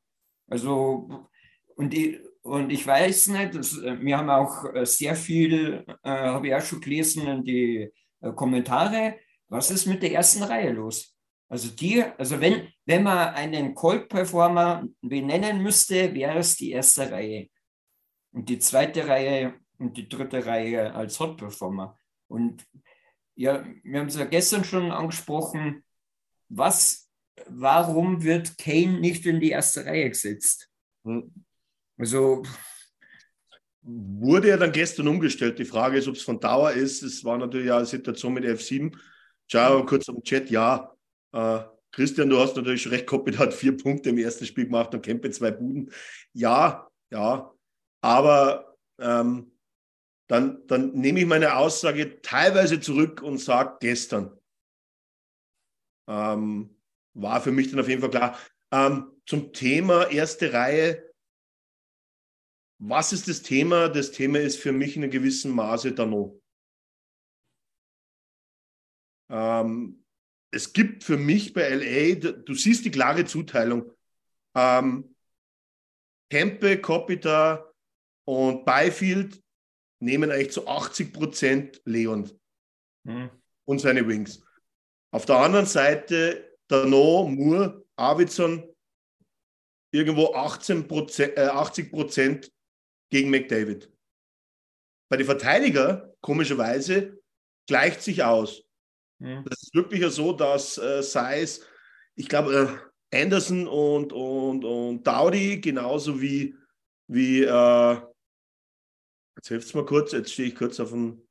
[0.49, 1.29] Also,
[1.77, 6.11] und ich, und ich weiß nicht, das, äh, wir haben auch äh, sehr viel, äh,
[6.11, 9.17] habe ich auch schon gelesen in die äh, Kommentare,
[9.49, 11.12] was ist mit der ersten Reihe los?
[11.53, 17.51] Also die, also wenn, wenn man einen Cold-Performer benennen müsste, wäre es die erste Reihe.
[18.33, 21.99] Und die zweite Reihe und die dritte Reihe als Hot-Performer.
[22.27, 22.65] Und
[23.35, 25.85] ja, wir haben es ja gestern schon angesprochen,
[26.49, 27.11] was,
[27.47, 30.71] warum wird Kane nicht in die erste Reihe gesetzt?
[31.05, 31.35] Hm.
[31.99, 32.45] Also
[33.83, 35.59] wurde er dann gestern umgestellt.
[35.59, 37.03] Die Frage ist, ob es von Dauer ist.
[37.03, 38.97] Es war natürlich ja eine Situation mit F7.
[39.51, 40.92] Ciao, kurz am Chat, ja.
[41.33, 45.03] Äh, Christian, du hast natürlich recht Koppel hat vier Punkte im ersten Spiel gemacht und
[45.03, 45.93] Kempe zwei Buden.
[46.33, 47.55] Ja, ja,
[48.03, 49.53] aber ähm,
[50.29, 54.39] dann, dann nehme ich meine Aussage teilweise zurück und sage gestern.
[56.09, 56.81] Ähm,
[57.15, 58.39] war für mich dann auf jeden Fall klar.
[58.73, 61.13] Ähm, zum Thema erste Reihe.
[62.81, 63.89] Was ist das Thema?
[63.89, 66.41] Das Thema ist für mich in einem gewissen Maße Dano.
[69.31, 70.02] Ähm,
[70.53, 73.91] es gibt für mich bei LA, du siehst die klare Zuteilung.
[74.55, 75.17] Ähm,
[76.31, 77.73] Kempe, Kopita
[78.25, 79.43] und Byfield
[80.01, 82.31] nehmen eigentlich zu 80 Prozent Leon
[83.05, 83.31] mhm.
[83.65, 84.43] und seine Wings.
[85.11, 88.69] Auf der anderen Seite Dano, Moore, Arvidsson
[89.91, 90.89] irgendwo 18
[91.19, 92.53] äh, 80 Prozent
[93.11, 93.91] gegen McDavid.
[95.11, 97.23] Bei den Verteidiger, komischerweise,
[97.67, 98.65] gleicht sich aus.
[99.23, 99.45] Mhm.
[99.49, 101.65] Das ist wirklich so, dass äh, sei es,
[102.17, 102.83] ich glaube,
[103.13, 106.57] äh, Anderson und, und, und Dowdy, genauso wie,
[107.07, 107.97] wie äh,
[109.37, 111.23] jetzt hilft es mal kurz, jetzt stehe ich kurz auf dem,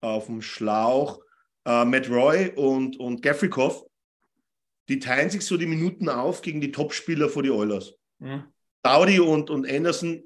[0.00, 1.20] auf dem Schlauch,
[1.66, 3.84] äh, Matt Roy und, und Gaffrey Koff,
[4.88, 7.92] die teilen sich so die Minuten auf gegen die Topspieler vor die Oilers.
[8.18, 8.44] Mhm.
[8.82, 10.22] Dowdy und, und Anderson,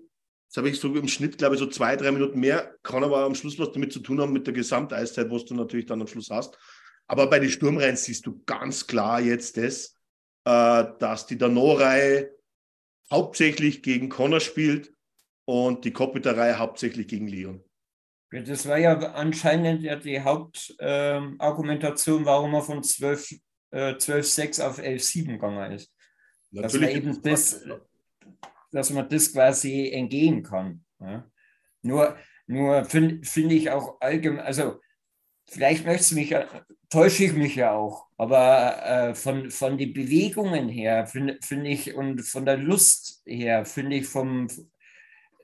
[0.49, 3.25] das habe ich so im Schnitt, glaube ich, so zwei, drei Minuten mehr, kann aber
[3.25, 6.07] am Schluss was damit zu tun haben mit der Gesamteiszeit, was du natürlich dann am
[6.07, 6.59] Schluss hast.
[7.11, 9.97] Aber bei den Sturmreihen siehst du ganz klar jetzt das,
[10.45, 12.31] äh, dass die Dano-Reihe
[13.11, 14.95] hauptsächlich gegen Connor spielt
[15.45, 17.65] und die Kopiter-Reihe hauptsächlich gegen Leon.
[18.31, 23.41] Das war ja anscheinend ja die Hauptargumentation, warum er von 12,
[23.73, 25.93] äh, 12,6 auf 11,7 gegangen ist.
[26.53, 27.65] Dass man eben das,
[28.71, 30.85] dass man das quasi entgehen kann.
[31.01, 31.29] Ja.
[31.83, 34.79] Nur, nur finde find ich auch allgemein, also
[35.51, 36.47] vielleicht möchte mich, ja-
[36.89, 41.95] täusche ich mich ja auch, aber äh, von, von den Bewegungen her finde find ich
[41.95, 44.49] und von der Lust her finde ich vom,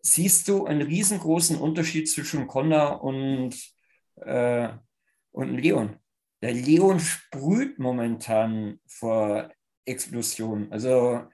[0.03, 3.55] siehst du einen riesengroßen Unterschied zwischen Connor und,
[4.17, 4.69] äh,
[5.33, 5.97] und Leon.
[6.43, 9.51] Der Leon sprüht momentan vor
[9.85, 10.71] Explosion.
[10.71, 11.25] Also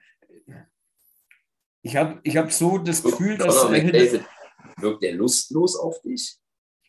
[1.81, 4.25] ich habe ich hab so das Gefühl, dass er McDavid,
[4.77, 6.37] wirkt der lustlos auf dich?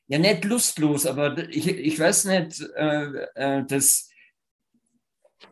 [0.06, 4.10] Ja, nicht lustlos, aber ich, ich weiß nicht, äh, äh, das,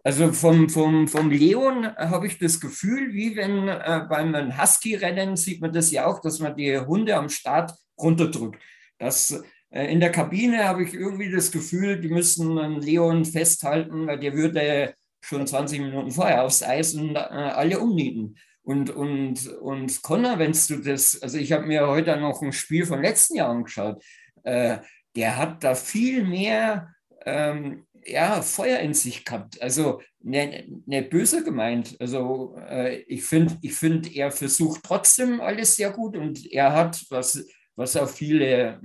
[0.04, 5.60] also vom, vom, vom Leon habe ich das Gefühl, wie wenn äh, beim Husky-Rennen sieht
[5.60, 8.60] man das ja auch, dass man die Hunde am Start runterdrückt.
[8.98, 14.06] Das, äh, in der Kabine habe ich irgendwie das Gefühl, die müssen einen Leon festhalten,
[14.06, 18.36] weil der würde schon 20 Minuten vorher aufs Eis und äh, alle umnieten.
[18.64, 22.86] Und, und, und Connor, wenn du das, also ich habe mir heute noch ein Spiel
[22.86, 24.02] vom letzten Jahr angeschaut,
[24.44, 24.78] äh,
[25.16, 29.60] der hat da viel mehr ähm, ja, Feuer in sich gehabt.
[29.62, 31.96] Also nicht, nicht böse gemeint.
[32.00, 37.04] Also äh, ich finde, ich find, er versucht trotzdem alles sehr gut und er hat,
[37.10, 38.80] was, was auch viele,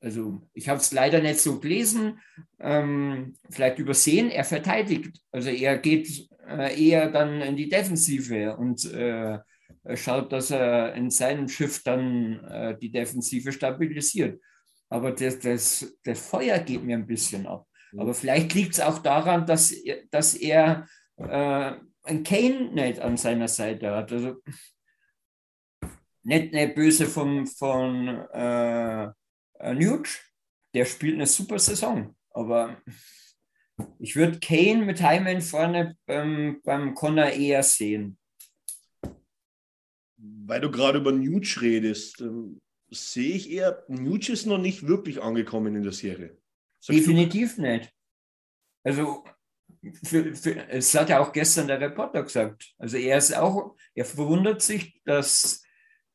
[0.00, 2.20] also ich habe es leider nicht so gelesen,
[2.60, 5.20] ähm, vielleicht übersehen, er verteidigt.
[5.30, 9.38] Also er geht äh, eher dann in die Defensive und äh,
[9.94, 14.40] schaut, dass er in seinem Schiff dann äh, die Defensive stabilisiert.
[14.90, 17.66] Aber das, das, das Feuer geht mir ein bisschen ab.
[17.96, 21.72] Aber vielleicht liegt es auch daran, dass, er- dass er äh,
[22.02, 24.12] einen Kane nicht an seiner Seite hat.
[24.12, 24.36] Also
[26.22, 29.08] nicht, nicht böse vom, von äh,
[29.74, 30.08] Nuge,
[30.74, 32.14] der spielt eine super Saison.
[32.30, 32.80] Aber
[33.98, 38.18] ich würde Kane mit Heimen vorne beim, beim Connor eher sehen.
[40.16, 45.22] Weil du gerade über Nuge redest, ähm, sehe ich eher, Nuge ist noch nicht wirklich
[45.22, 46.36] angekommen in der Serie.
[46.80, 46.92] Sagst du?
[46.94, 47.92] Definitiv nicht.
[48.84, 49.24] Also,
[50.04, 52.74] für, für, es hat ja auch gestern der Reporter gesagt.
[52.78, 55.62] Also, er ist auch, er verwundert sich, dass,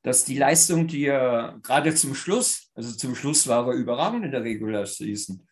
[0.02, 4.32] dass die Leistung, die er gerade zum Schluss, also zum Schluss war er überragend in
[4.32, 5.48] der Regular Season.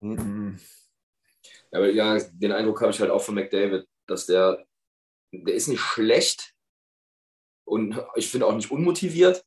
[0.00, 0.58] Mhm.
[1.70, 4.66] Aber ja, den Eindruck habe ich halt auch von McDavid, dass der,
[5.32, 6.54] der ist nicht schlecht
[7.64, 9.44] und ich finde auch nicht unmotiviert,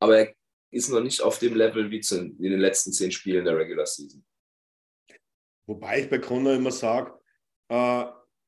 [0.00, 0.34] aber er
[0.70, 4.24] ist noch nicht auf dem Level wie in den letzten zehn Spielen der Regular Season.
[5.66, 7.12] Wobei ich bei Connor immer sage,
[7.68, 8.04] äh,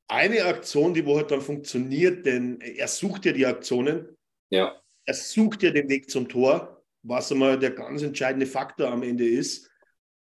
[0.08, 4.16] eine Aktion, die wo halt dann funktioniert, denn er sucht ja die Aktionen,
[4.50, 9.02] Ja, er sucht ja den Weg zum Tor, was einmal der ganz entscheidende Faktor am
[9.02, 9.70] Ende ist.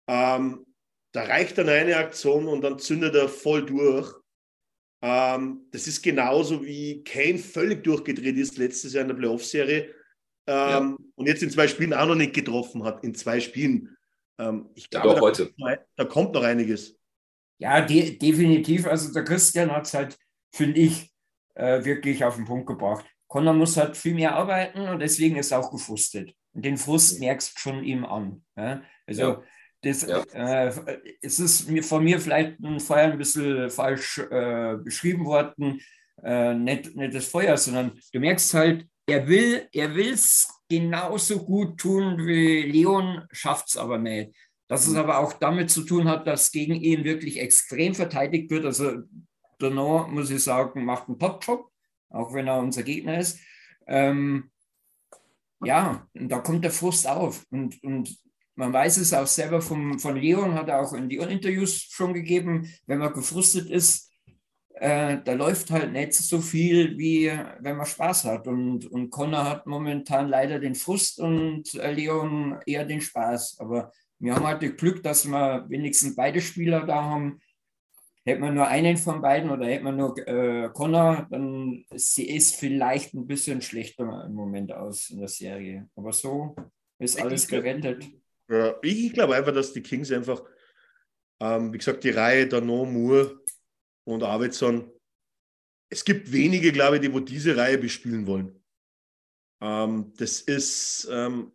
[0.08, 0.64] Ähm,
[1.12, 4.12] da reicht dann eine Aktion und dann zündet er voll durch.
[5.02, 9.94] Ähm, das ist genauso wie Kane völlig durchgedreht ist letztes Jahr in der Playoff-Serie
[10.46, 13.04] ähm, und jetzt in zwei Spielen auch noch nicht getroffen hat.
[13.04, 13.96] In zwei Spielen.
[14.38, 15.44] Ähm, ich Ja, glaube, doch, da, heute.
[15.46, 16.98] kommt noch- da kommt noch einiges.
[17.58, 18.86] Ja, de definitiv.
[18.86, 20.18] Also, der Christian hat es halt,
[20.52, 21.10] finde ich,
[21.54, 23.04] äh, wirklich auf den Punkt gebracht.
[23.28, 26.34] Connor muss halt viel mehr arbeiten und deswegen ist er auch gefrustet.
[26.52, 28.44] Und den Frust merkst du schon ihm an.
[28.56, 28.82] Ja?
[29.06, 29.42] Also, Ja.
[29.84, 30.22] Das, Ja.
[30.32, 30.72] äh,
[31.22, 35.80] es ist mir von mir vielleicht ein vorher ein bisschen falsch äh, beschrieben worden.
[36.22, 41.78] Äh, nicht, nicht das Feuer, sondern du merkst halt, er will er es genauso gut
[41.78, 44.34] tun wie Leon, schafft es aber nicht.
[44.68, 48.64] Dass es aber auch damit zu tun hat, dass gegen ihn wirklich extrem verteidigt wird.
[48.64, 49.02] Also
[49.58, 51.70] Donau, muss ich sagen, macht einen Top-Job,
[52.08, 53.38] auch wenn er unser Gegner ist.
[53.86, 54.50] Ähm,
[55.62, 57.44] ja, und da kommt der Frust auf.
[57.50, 58.16] Und, und
[58.54, 62.14] man weiß es auch selber vom, von Leon, hat er auch in die Interviews schon
[62.14, 64.11] gegeben, wenn man gefrustet ist,
[64.82, 68.48] äh, da läuft halt nicht so viel, wie wenn man Spaß hat.
[68.48, 73.60] Und, und Connor hat momentan leider den Frust und äh, Leon eher den Spaß.
[73.60, 77.38] Aber wir haben halt das Glück, dass wir wenigstens beide Spieler da haben.
[78.24, 82.56] Hätte man nur einen von beiden oder hätte man nur äh, Connor, dann sie ist
[82.56, 85.88] vielleicht ein bisschen schlechter im Moment aus in der Serie.
[85.94, 86.56] Aber so
[86.98, 88.10] ist alles gerettet.
[88.48, 90.42] Ja, ich glaube einfach, dass die Kings einfach,
[91.40, 93.41] ähm, wie gesagt, die Reihe Dano, Moore
[94.04, 94.90] und Arvidsson
[95.92, 98.58] es gibt wenige, glaube ich, die wo diese Reihe bespielen wollen.
[99.60, 101.52] Ähm, das ist, ähm,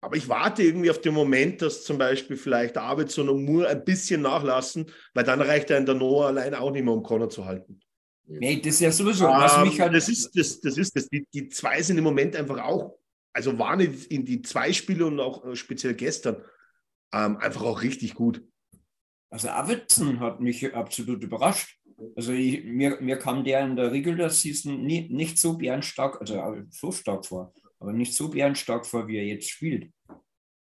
[0.00, 3.84] aber ich warte irgendwie auf den Moment, dass zum Beispiel vielleicht Davidson und Moore ein
[3.84, 7.28] bisschen nachlassen, weil dann reicht er in der Noah allein auch nicht mehr, um Corner
[7.28, 7.78] zu halten.
[8.24, 9.94] Nee, das ist ja sowieso, was Ähm, mich halt.
[9.94, 11.08] das ist das, das ist das.
[11.08, 12.98] Die, die zwei sind im Moment einfach auch,
[13.34, 16.42] also waren in in die zwei Spiele und auch äh, speziell gestern
[17.12, 18.42] ähm, einfach auch richtig gut.
[19.30, 21.78] Also Arvidsson hat mich absolut überrascht.
[22.16, 26.62] Also ich, mir, mir kam der in der Regular Season nie, nicht so bärenstark, also
[26.70, 29.92] so stark vor, aber nicht so bärenstark vor, wie er jetzt spielt.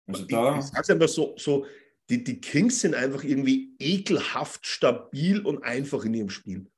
[0.07, 1.67] Also Ich, da, ich sag's einfach so, so
[2.09, 6.71] die, die Kings sind einfach irgendwie ekelhaft stabil und einfach in ihrem Spiel.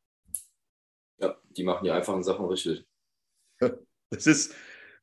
[1.20, 2.86] Ja, die machen die einfachen Sachen richtig.
[4.10, 4.54] Das ist,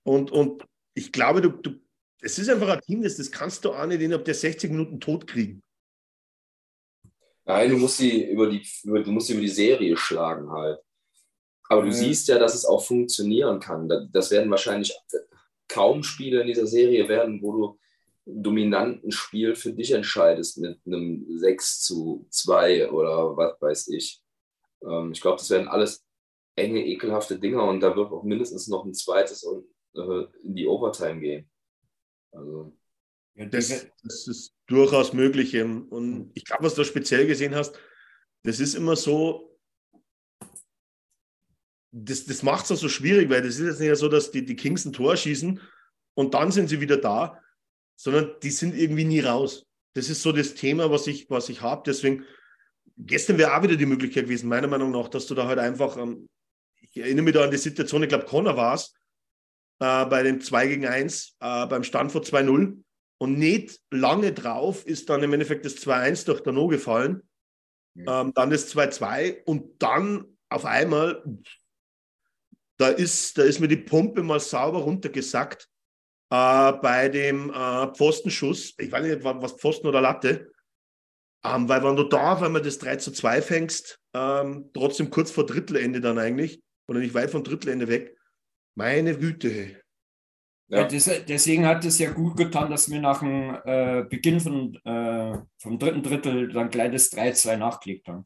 [0.01, 1.79] und, und ich glaube, du, du,
[2.21, 4.99] es ist einfach ein Team, das, das kannst du auch nicht innerhalb der 60 Minuten
[4.99, 5.61] tot kriegen.
[7.45, 10.79] Nein, du musst sie über die, über, du musst sie über die Serie schlagen halt.
[11.69, 11.93] Aber du Ja.
[11.93, 13.87] siehst ja, dass es auch funktionieren kann.
[13.89, 14.93] Da- Das werden wahrscheinlich
[15.67, 17.79] kaum Spiele in dieser Serie werden, wo du
[18.27, 24.21] ein dominanten Spiel für dich entscheidest mit einem 6 zu 2 oder was weiß ich.
[24.83, 26.03] Ähm, ich glaube, das werden alles
[26.55, 29.43] enge, ekelhafte Dinger und da wird auch mindestens noch ein zweites
[29.95, 31.49] äh, in die Overtime gehen.
[32.31, 32.73] Also,
[33.35, 35.53] ja, Das, das ist durchaus möglich.
[35.53, 37.77] ähm, Und ich glaube, was du speziell gesehen hast,
[38.43, 39.57] das ist immer so,
[41.91, 44.45] das, das macht es auch so schwierig, weil das ist jetzt nicht so, dass die,
[44.45, 45.61] die Kings ein Tor schießen
[46.15, 47.41] und dann sind sie wieder da,
[47.95, 49.65] sondern die sind irgendwie nie raus.
[49.93, 51.83] Das ist so das Thema, was ich, was ich habe.
[51.85, 52.25] Deswegen,
[52.97, 55.95] gestern wäre auch wieder die Möglichkeit gewesen, meiner Meinung nach, dass du da halt einfach,
[55.97, 56.27] ähm,
[56.81, 58.93] ich erinnere mich da an die Situation, ich glaube, Connor war es,
[59.79, 62.83] äh, bei dem 2 gegen 1, äh, beim Stand vor 2-0.
[63.17, 67.21] Und nicht lange drauf ist dann im Endeffekt das 2-1 durch Dano gefallen.
[67.97, 71.23] Ähm, dann das 2-2 und dann auf einmal,
[72.77, 75.69] da ist, da ist mir die Pumpe mal sauber runtergesackt
[76.29, 78.73] äh, bei dem äh, Pfostenschuss.
[78.77, 80.51] Ich weiß nicht, was Pfosten oder Latte.
[81.45, 85.31] Ähm, weil wenn du da auf einmal das 3 zu 2 fängst, ähm, trotzdem kurz
[85.31, 88.17] vor Drittelende dann eigentlich, oder nicht weit von Drittelende weg,
[88.75, 89.81] meine Güte.
[90.67, 90.83] Ja.
[90.85, 95.77] deswegen hat es ja gut getan, dass wir nach dem äh, Beginn von, äh, vom
[95.77, 98.23] dritten Drittel dann gleich das 3-2 nachgelegt haben.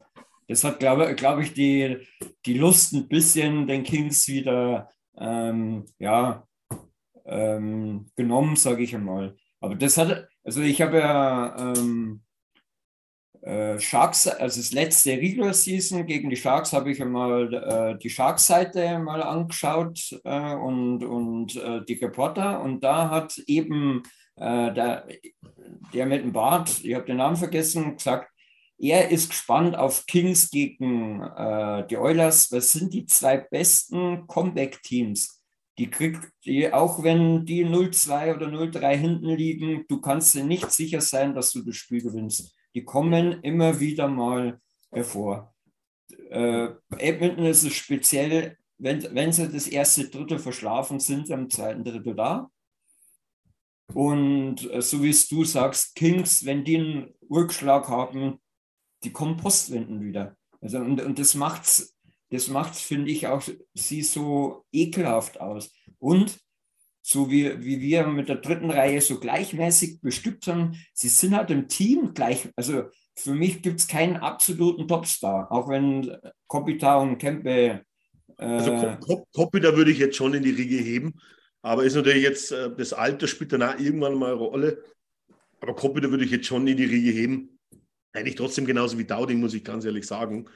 [0.48, 1.98] Das hat, glaube glaub ich, die,
[2.46, 6.46] die Lust ein bisschen den Kings wieder ähm, ja,
[7.26, 9.36] ähm, genommen, sage ich einmal.
[9.60, 12.29] Aber das hat, also ich habe ja ähm, äh,
[13.42, 18.98] Sharks, also das letzte Regular Season gegen die Sharks habe ich einmal äh, die Sharks-Seite
[18.98, 24.02] mal angeschaut äh, und, und äh, die Reporter und da hat eben
[24.36, 25.06] äh, der,
[25.94, 28.30] der mit dem Bart, ich habe den Namen vergessen, gesagt,
[28.78, 32.50] er ist gespannt auf Kings gegen äh, die Oilers.
[32.50, 35.42] Was sind die zwei besten Comeback-Teams?
[35.78, 40.70] Die kriegt die, auch wenn die 0-2 oder 0-3 hinten liegen, du kannst dir nicht
[40.70, 42.54] sicher sein, dass du das Spiel gewinnst.
[42.74, 45.54] Die kommen immer wieder mal hervor.
[46.30, 51.84] Äh, Edmonton ist es speziell, wenn, wenn sie das erste Drittel verschlafen, sind am zweiten
[51.84, 52.50] Drittel da.
[53.94, 58.40] Und äh, so wie es du sagst, Kings, wenn die einen Rückschlag haben,
[59.02, 60.36] die kommen postwenden wieder.
[60.60, 61.96] Also, und, und das macht's,
[62.30, 63.42] das macht's, finde ich, auch
[63.74, 65.72] sie so ekelhaft aus.
[65.98, 66.38] Und
[67.10, 71.50] so wie, wie wir mit der dritten Reihe so gleichmäßig bestückt haben, sie sind halt
[71.50, 72.48] im Team gleich.
[72.54, 72.84] Also
[73.16, 77.50] für mich gibt es keinen absoluten Topstar, auch wenn Kopita und Kempe.
[77.50, 81.14] Äh, Also Kop- Koppi, da würde ich jetzt schon in die Riege heben.
[81.62, 84.84] Aber ist natürlich jetzt, äh, das Alter spielt dann auch irgendwann mal eine Rolle.
[85.60, 87.58] Aber Koppi, da würde ich jetzt schon in die Riege heben.
[88.12, 90.48] Eigentlich trotzdem genauso wie Dowding, muss ich ganz ehrlich sagen.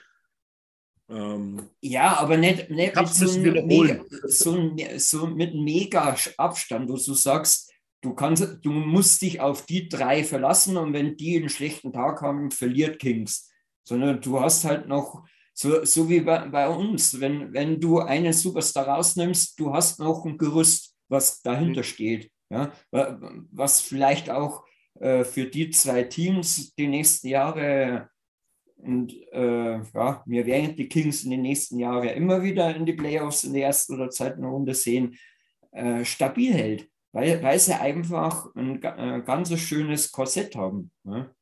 [1.08, 6.94] Ähm, Ja, aber nicht, nicht mit so, einem mega, so, so mit mega Abstand, wo
[6.94, 11.48] du sagst, du kannst, du musst dich auf die drei verlassen und wenn die einen
[11.48, 13.50] schlechten Tag haben, verliert Kings.
[13.86, 18.32] Sondern du hast halt noch, so, so wie bei, bei uns, wenn, wenn du einen
[18.32, 21.84] Superstar rausnimmst, du hast noch ein Gerüst, was dahinter Mhm.
[21.84, 22.30] steht.
[22.50, 22.72] Ja?
[22.90, 23.20] Wa-
[23.52, 24.64] Was vielleicht auch
[25.00, 28.08] äh, für die zwei Teams die nächsten Jahre
[28.84, 32.92] und äh, ja, wir werden die Kings in den nächsten Jahren immer wieder in die
[32.92, 35.16] Playoffs in der ersten oder zweiten Runde sehen,
[35.72, 40.90] äh, stabil hält, weil, weil sie einfach ein, ga- äh, ganz schönes Korsett haben.
[41.02, 41.34] Ne?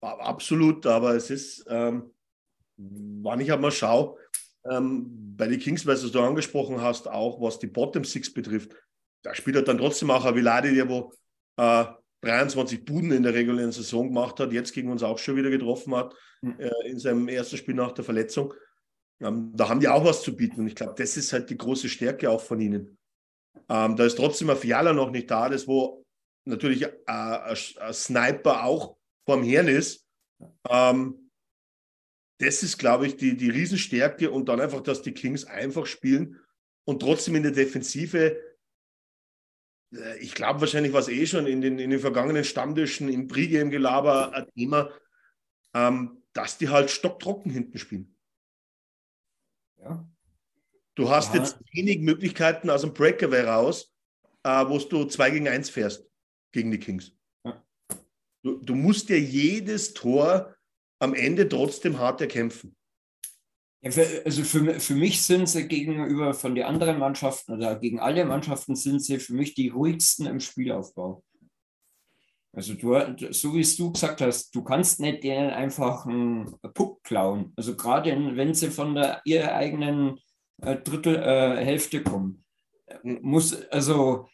[0.00, 2.12] absolut, aber es ist, ähm,
[2.76, 4.18] wann ich einmal schaue,
[4.70, 8.72] ähm, bei den Kings, weil du angesprochen hast, auch was die Bottom Six betrifft,
[9.22, 11.12] da spielt er dann trotzdem auch ein Viladi, der wo
[11.56, 11.84] äh,
[12.24, 15.94] 23 Buden in der regulären Saison gemacht hat, jetzt gegen uns auch schon wieder getroffen
[15.94, 16.58] hat, mhm.
[16.58, 18.54] äh, in seinem ersten Spiel nach der Verletzung.
[19.20, 20.60] Ähm, da haben die auch was zu bieten.
[20.60, 22.98] Und ich glaube, das ist halt die große Stärke auch von ihnen.
[23.68, 26.04] Ähm, da ist trotzdem ein Fiala noch nicht da, das wo
[26.44, 28.96] natürlich äh, ein Sniper auch
[29.26, 30.06] vorm Herrn ist.
[30.68, 31.30] Ähm,
[32.38, 36.40] das ist, glaube ich, die, die Riesenstärke und dann einfach, dass die Kings einfach spielen
[36.84, 38.36] und trotzdem in der Defensive.
[39.96, 43.28] Äh, ich glaube, wahrscheinlich war es eh schon in den, in den vergangenen Stammtischen, im
[43.28, 44.90] Pre-Game-Gelaber ein Thema,
[45.74, 48.16] ähm, dass die halt stocktrocken hinten spielen.
[49.82, 50.08] Ja.
[50.94, 51.40] Du hast ja.
[51.40, 53.92] jetzt wenig Möglichkeiten aus dem Breakaway raus,
[54.44, 56.06] äh, wo du 2 gegen 1 fährst
[56.52, 57.12] gegen die Kings.
[57.44, 57.64] Ja.
[58.42, 60.54] Du, du musst ja jedes Tor
[61.00, 62.76] am Ende trotzdem hart erkämpfen.
[63.84, 68.00] Ja, für, also für, für mich sind sie gegenüber von den anderen Mannschaften oder gegen
[68.00, 71.22] alle Mannschaften sind sie für mich die ruhigsten im Spielaufbau.
[72.54, 72.94] Also du,
[73.30, 77.52] so wie es du gesagt hast, du kannst nicht denen einfach einen Puck klauen.
[77.56, 80.18] Also gerade wenn sie von der ihrer eigenen
[80.62, 82.44] äh, Drittelhälfte äh, kommen,
[83.02, 84.28] muss also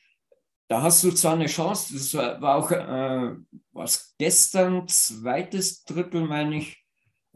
[0.68, 3.34] da hast du zwar eine Chance, das war auch äh,
[3.72, 6.84] was gestern, zweites Drittel, meine ich,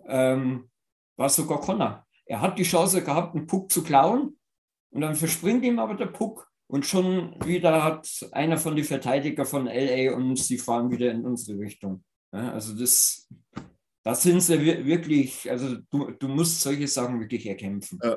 [0.06, 0.70] ähm,
[1.16, 2.06] war sogar Connor.
[2.26, 4.38] Er hat die Chance gehabt, einen Puck zu klauen
[4.90, 9.44] und dann verspringt ihm aber der Puck und schon wieder hat einer von den Verteidiger
[9.44, 12.02] von LA und sie fahren wieder in unsere Richtung.
[12.32, 13.28] Ja, also das,
[14.02, 17.98] das sind sie wirklich, also du, du musst solche Sachen wirklich erkämpfen.
[18.02, 18.16] Ja.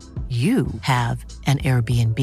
[0.31, 2.17] you have an Airbnb.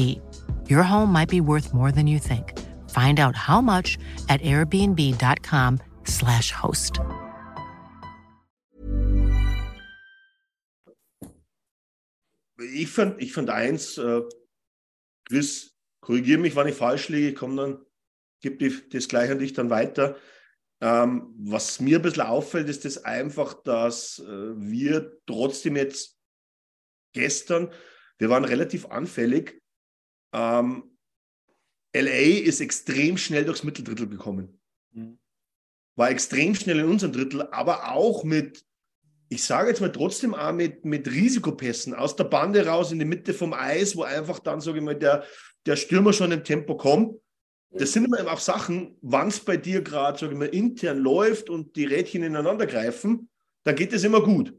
[0.67, 2.57] Your home might be worth more than you think.
[2.89, 3.99] Find out how much
[4.29, 6.99] at airbnb.com/slash host.
[12.73, 14.21] Ich fand, ich fand eins, äh,
[15.25, 17.77] Chris, korrigiere mich, wann ich falsch liege, ich komme dann,
[18.41, 20.17] gebe das gleich an dich dann weiter.
[20.81, 26.19] Ähm, was mir ein bisschen auffällt, ist das einfach, dass äh, wir trotzdem jetzt
[27.13, 27.71] gestern
[28.19, 29.61] wir waren relativ anfällig.
[30.33, 30.83] Ähm,
[31.95, 34.61] LA ist extrem schnell durchs Mitteldrittel gekommen.
[34.91, 35.17] Mhm.
[35.95, 38.63] War extrem schnell in unserem Drittel, aber auch mit,
[39.29, 43.05] ich sage jetzt mal trotzdem auch mit, mit Risikopässen aus der Bande raus in die
[43.05, 45.23] Mitte vom Eis, wo einfach dann, sage ich mal, der,
[45.65, 47.19] der Stürmer schon im Tempo kommt.
[47.71, 51.51] Das sind immer auch Sachen, wann es bei dir gerade, sage ich mal, intern läuft
[51.51, 53.29] und die Rädchen ineinander greifen,
[53.63, 54.53] dann geht es immer gut.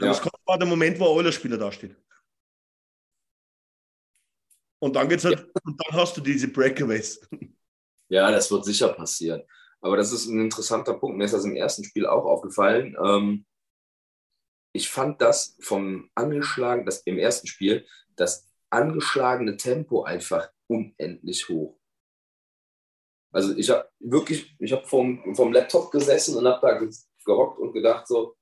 [0.00, 0.06] Ja.
[0.06, 1.94] Das kommt war der Moment, wo alle Spieler da steht.
[4.80, 5.46] Und dann geht's halt, ja.
[5.64, 7.20] und dann hast du diese Breakaways.
[8.10, 9.42] Ja, das wird sicher passieren.
[9.80, 11.18] Aber das ist ein interessanter Punkt.
[11.18, 12.96] Mir ist das im ersten Spiel auch aufgefallen.
[13.04, 13.46] Ähm,
[14.72, 21.78] ich fand das vom angeschlagen, das im ersten Spiel, das angeschlagene Tempo einfach unendlich hoch.
[23.32, 26.80] Also ich habe wirklich, ich habe vom, vom Laptop gesessen und habe da
[27.24, 28.36] gehockt und gedacht so,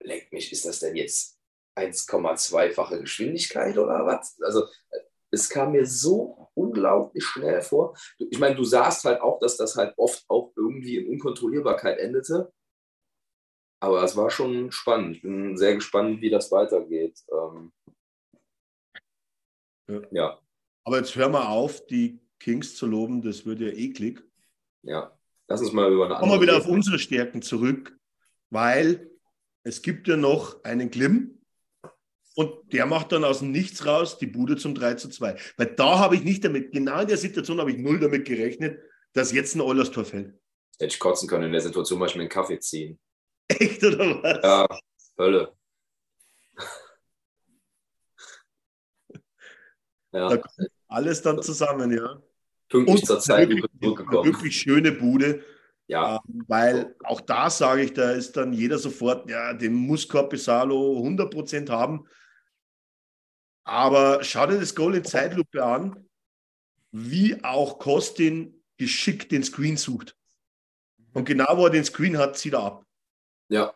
[0.00, 1.38] lenk mich, ist das denn jetzt
[1.76, 4.40] 1,2-fache Geschwindigkeit oder was?
[4.42, 4.66] Also
[5.34, 7.96] es kam mir so unglaublich schnell vor.
[8.18, 12.52] Ich meine, du sahst halt auch, dass das halt oft auch irgendwie in Unkontrollierbarkeit endete.
[13.80, 15.16] Aber es war schon spannend.
[15.16, 17.20] Ich bin sehr gespannt, wie das weitergeht.
[17.30, 17.72] Ähm,
[19.90, 20.00] ja.
[20.10, 20.38] ja.
[20.84, 24.22] Aber jetzt hör mal auf, die Kings zu loben, das würde ja eklig.
[24.82, 25.18] Ja,
[25.48, 26.20] lass uns mal über eine andere.
[26.20, 27.98] Kommen wir wieder auf unsere Stärken zurück,
[28.50, 29.10] weil
[29.64, 31.33] es gibt ja noch einen Glimm
[32.36, 35.36] und der macht dann aus dem Nichts raus die Bude zum 3 zu 2.
[35.56, 38.80] Weil da habe ich nicht damit, genau in der Situation habe ich null damit gerechnet,
[39.12, 40.34] dass jetzt ein Eulers-Tor fällt.
[40.78, 42.98] Hätte ich kotzen können in der Situation, weil ich mir einen Kaffee ziehen.
[43.48, 44.42] Echt oder was?
[44.42, 44.78] Ja,
[45.18, 45.52] Hölle.
[50.12, 50.28] ja.
[50.28, 52.22] Da kommt alles dann zusammen, ja.
[52.68, 54.24] Pünktlich zur Zeit wirklich, zurückgekommen.
[54.24, 55.44] Wirklich schöne Bude.
[55.86, 56.20] Ja.
[56.28, 60.98] Ähm, weil auch da sage ich, da ist dann jeder sofort, ja, den muss Corpesalo
[61.04, 62.06] 100% haben.
[63.64, 66.08] Aber schau dir das Goal in Zeitlupe an,
[66.92, 70.16] wie auch Kostin geschickt den Screen sucht.
[71.12, 72.86] Und genau wo er den Screen hat, zieht er ab.
[73.48, 73.74] Ja.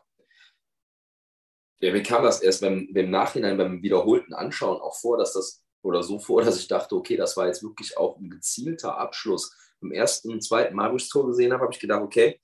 [1.81, 5.65] Ja, mir kam das erst beim, im Nachhinein beim wiederholten Anschauen auch vor, dass das
[5.83, 9.57] oder so vor, dass ich dachte, okay, das war jetzt wirklich auch ein gezielter Abschluss.
[9.81, 12.41] Im ersten und zweiten Mal, wo ich das Tor gesehen habe, habe ich gedacht, okay,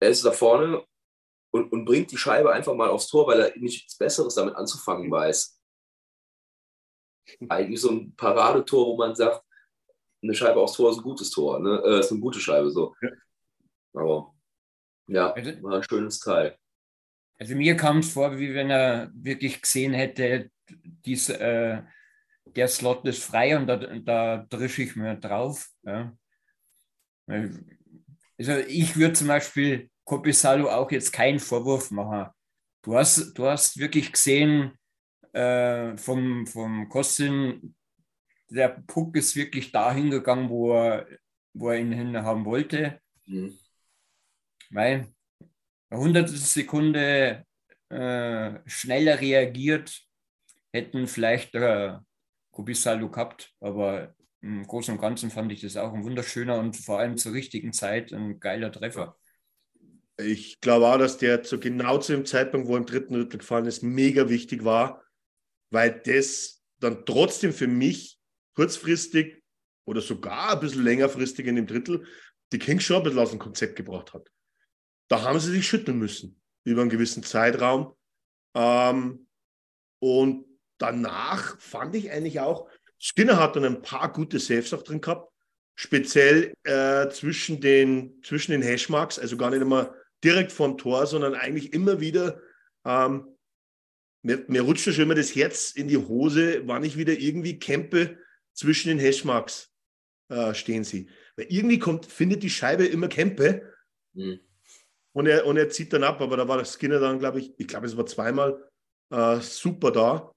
[0.00, 0.84] er ist da vorne
[1.50, 5.10] und, und bringt die Scheibe einfach mal aufs Tor, weil er nichts Besseres damit anzufangen
[5.10, 5.57] weiß.
[7.48, 9.42] Eigentlich so ein Paradetor, wo man sagt,
[10.22, 11.82] eine Scheibe aufs Tor ist ein gutes Tor, ne?
[11.84, 12.94] Äh, ist eine gute Scheibe so.
[13.00, 13.10] Ja.
[13.94, 14.34] Aber
[15.08, 16.56] ja, also war ein schönes Teil.
[17.38, 21.82] Also mir kam es vor, wie wenn er wirklich gesehen hätte, dies, äh,
[22.44, 25.68] der Slot ist frei und da, da drische ich mir drauf.
[25.82, 26.12] Ja.
[27.26, 32.30] Also ich würde zum Beispiel Kopisalo auch jetzt keinen Vorwurf machen.
[32.82, 34.78] Du hast, du hast wirklich gesehen,
[35.32, 37.74] äh, vom, vom Kostin,
[38.50, 41.06] der Puck ist wirklich dahin gegangen, wo er,
[41.52, 43.00] wo er ihn hinhaben wollte.
[43.26, 43.58] Mhm.
[44.70, 45.08] Weil
[45.90, 47.44] eine hundertstel Sekunde
[47.88, 50.02] äh, schneller reagiert,
[50.72, 51.96] hätten vielleicht äh,
[52.50, 56.98] Kubisalo gehabt, aber im Großen und Ganzen fand ich das auch ein wunderschöner und vor
[56.98, 59.16] allem zur richtigen Zeit ein geiler Treffer.
[60.16, 63.38] Ich glaube auch, dass der zu genau zu dem Zeitpunkt, wo er im dritten Drittel
[63.38, 65.02] gefallen ist, mega wichtig war,
[65.70, 68.18] weil das dann trotzdem für mich
[68.54, 69.42] kurzfristig
[69.84, 72.04] oder sogar ein bisschen längerfristig in dem Drittel
[72.52, 74.30] die Kings schon ein bisschen aus dem Konzept gebracht hat.
[75.08, 77.94] Da haben sie sich schütteln müssen über einen gewissen Zeitraum.
[78.54, 79.26] Ähm,
[80.00, 80.44] und
[80.78, 85.30] danach fand ich eigentlich auch, Skinner hat dann ein paar gute Saves auch drin gehabt,
[85.76, 89.94] speziell äh, zwischen, den, zwischen den Hashmarks, also gar nicht immer
[90.24, 92.40] direkt vom Tor, sondern eigentlich immer wieder,
[92.84, 93.37] ähm,
[94.28, 98.18] mir, mir rutscht schon immer das Herz in die Hose, wann ich wieder irgendwie campe
[98.54, 99.72] zwischen den Hashmarks
[100.28, 101.08] äh, stehen sie.
[101.36, 103.74] Weil irgendwie kommt, findet die Scheibe immer Campe
[104.12, 104.40] mhm.
[105.12, 107.54] und, er, und er zieht dann ab, aber da war der Skinner dann, glaube ich,
[107.58, 108.68] ich glaube, es war zweimal
[109.10, 110.32] äh, super da.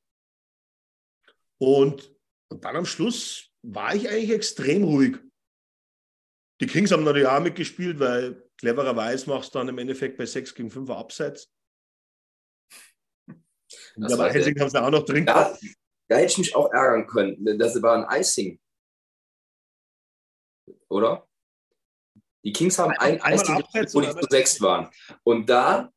[1.59, 2.11] Und
[2.51, 5.17] und dann am Schluss war ich eigentlich extrem ruhig.
[6.59, 10.53] Die Kings haben natürlich auch mitgespielt, weil clevererweise machst du dann im Endeffekt bei 6
[10.53, 11.49] gegen 5 Abseits.
[13.95, 15.57] Und der Weising haben sie auch noch drin da,
[16.07, 17.57] da hätte ich mich auch ärgern können.
[17.57, 18.59] Das war ein Icing.
[20.89, 21.25] Oder?
[22.43, 23.63] Die Kings haben ein, ein Icing,
[23.93, 24.89] wo die zu sechs waren.
[25.23, 25.89] Und da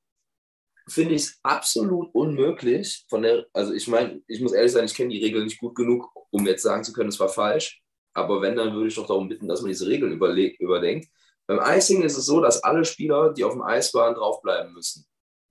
[0.88, 4.94] finde ich es absolut unmöglich von der, also ich meine, ich muss ehrlich sein, ich
[4.94, 7.82] kenne die Regeln nicht gut genug, um jetzt sagen zu können, es war falsch.
[8.12, 11.08] Aber wenn, dann würde ich doch darum bitten, dass man diese Regeln überdenkt.
[11.46, 15.04] Beim Icing ist es so, dass alle Spieler, die auf dem Eis waren, draufbleiben müssen.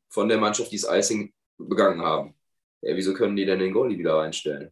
[0.10, 2.36] Von der Mannschaft, die das Icing begangen haben.
[2.82, 4.72] Ja, wieso können die denn den Goalie wieder reinstellen?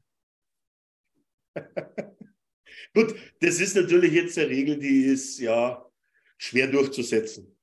[2.93, 5.85] Gut, das ist natürlich jetzt eine Regel, die ist ja
[6.37, 7.55] schwer durchzusetzen.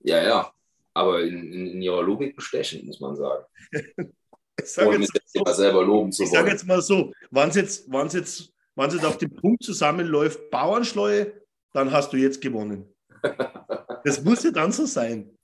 [0.00, 0.56] Ja, ja
[0.96, 3.44] aber in, in, in ihrer Logik bestechend, muss man sagen.
[4.58, 9.04] ich sage jetzt, so, sage jetzt mal so, wenn es jetzt, wann's jetzt, wann's jetzt
[9.04, 11.34] auf dem Punkt zusammenläuft, Bauernschleue,
[11.74, 12.92] dann hast du jetzt gewonnen.
[14.04, 15.36] Das muss ja dann so sein.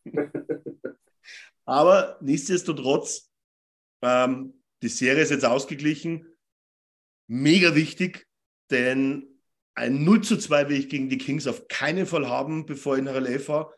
[1.65, 3.31] Aber nichtsdestotrotz,
[4.03, 6.27] ähm, die Serie ist jetzt ausgeglichen.
[7.29, 8.27] Mega wichtig,
[8.71, 9.33] denn
[9.75, 13.05] ein 0 zu 2 will ich gegen die Kings auf keinen Fall haben, bevor ich
[13.05, 13.73] nach LA fahre.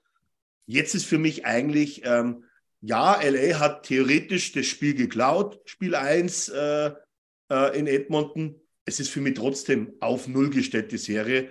[0.66, 2.44] Jetzt ist für mich eigentlich, ähm,
[2.80, 6.92] ja, LA hat theoretisch das Spiel geklaut, Spiel 1 äh,
[7.50, 8.60] äh, in Edmonton.
[8.86, 11.50] Es ist für mich trotzdem auf Null gestellt, die Serie,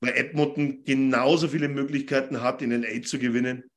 [0.00, 3.69] weil Edmonton genauso viele Möglichkeiten hat, in LA zu gewinnen.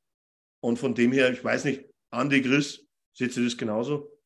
[0.64, 4.18] Und von dem her, ich weiß nicht, Andy, Chris, seht ihr das genauso?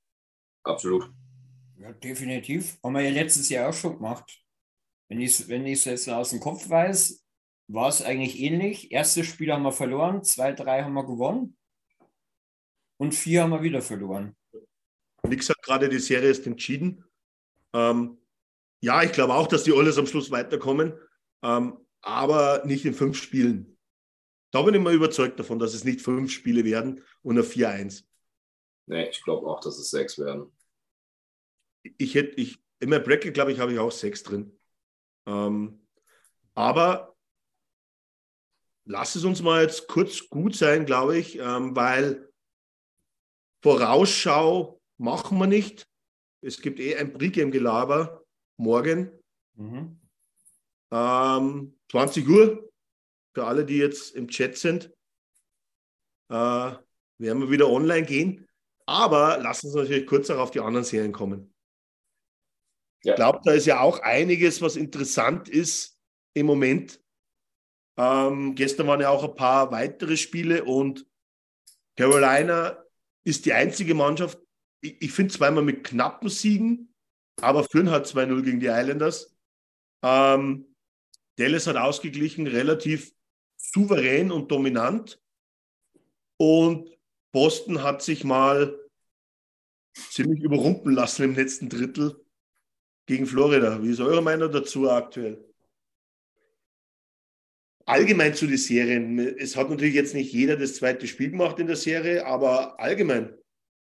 [0.62, 1.10] Absolut.
[1.80, 2.78] Ja, definitiv.
[2.80, 4.40] Haben wir ja letztes Jahr auch schon gemacht.
[5.08, 7.26] Wenn ich es wenn jetzt aus dem Kopf weiß,
[7.66, 8.92] war es eigentlich ähnlich.
[8.92, 11.56] Erstes Spiel haben wir verloren, zwei, drei haben wir gewonnen
[12.98, 14.36] und vier haben wir wieder verloren.
[15.24, 17.04] Wie gesagt, gerade die Serie ist entschieden.
[17.74, 18.16] Ähm,
[18.80, 20.92] ja, ich glaube auch, dass die Oilers am Schluss weiterkommen,
[21.42, 23.77] ähm, aber nicht in fünf Spielen.
[24.50, 28.04] Da bin ich mal überzeugt davon, dass es nicht fünf Spiele werden und ein 4-1.
[28.86, 30.50] Nee, ich glaube auch, dass es sechs werden.
[31.82, 34.58] Ich hätte, ich, in meinem Bracket, glaube ich, habe ich auch sechs drin.
[35.26, 35.86] Ähm,
[36.54, 37.14] aber
[38.86, 42.32] lass es uns mal jetzt kurz gut sein, glaube ich, ähm, weil
[43.62, 45.86] Vorausschau machen wir nicht.
[46.40, 48.24] Es gibt eh ein Pregame-Gelaber
[48.56, 49.10] morgen.
[49.54, 50.00] Mhm.
[50.90, 52.67] Ähm, 20 Uhr
[53.34, 54.92] für alle, die jetzt im Chat sind.
[56.30, 58.48] Äh, werden wir wieder online gehen.
[58.86, 61.54] Aber lassen uns natürlich kurz auch auf die anderen Serien kommen.
[63.04, 63.12] Ja.
[63.12, 65.98] Ich glaube, da ist ja auch einiges, was interessant ist
[66.34, 67.00] im Moment.
[67.98, 71.06] Ähm, gestern waren ja auch ein paar weitere Spiele und
[71.96, 72.82] Carolina
[73.24, 74.38] ist die einzige Mannschaft,
[74.80, 76.94] ich, ich finde zweimal mit knappen Siegen,
[77.40, 79.36] aber führen halt 2-0 gegen die Islanders.
[80.02, 80.74] Ähm,
[81.36, 83.12] Dallas hat ausgeglichen, relativ
[83.72, 85.20] souverän und dominant.
[86.36, 86.90] Und
[87.32, 88.78] Boston hat sich mal
[90.10, 92.24] ziemlich überrumpeln lassen im letzten Drittel
[93.06, 93.82] gegen Florida.
[93.82, 95.44] Wie ist eure Meinung dazu aktuell?
[97.84, 99.18] Allgemein zu den Serien.
[99.18, 103.36] Es hat natürlich jetzt nicht jeder das zweite Spiel gemacht in der Serie, aber allgemein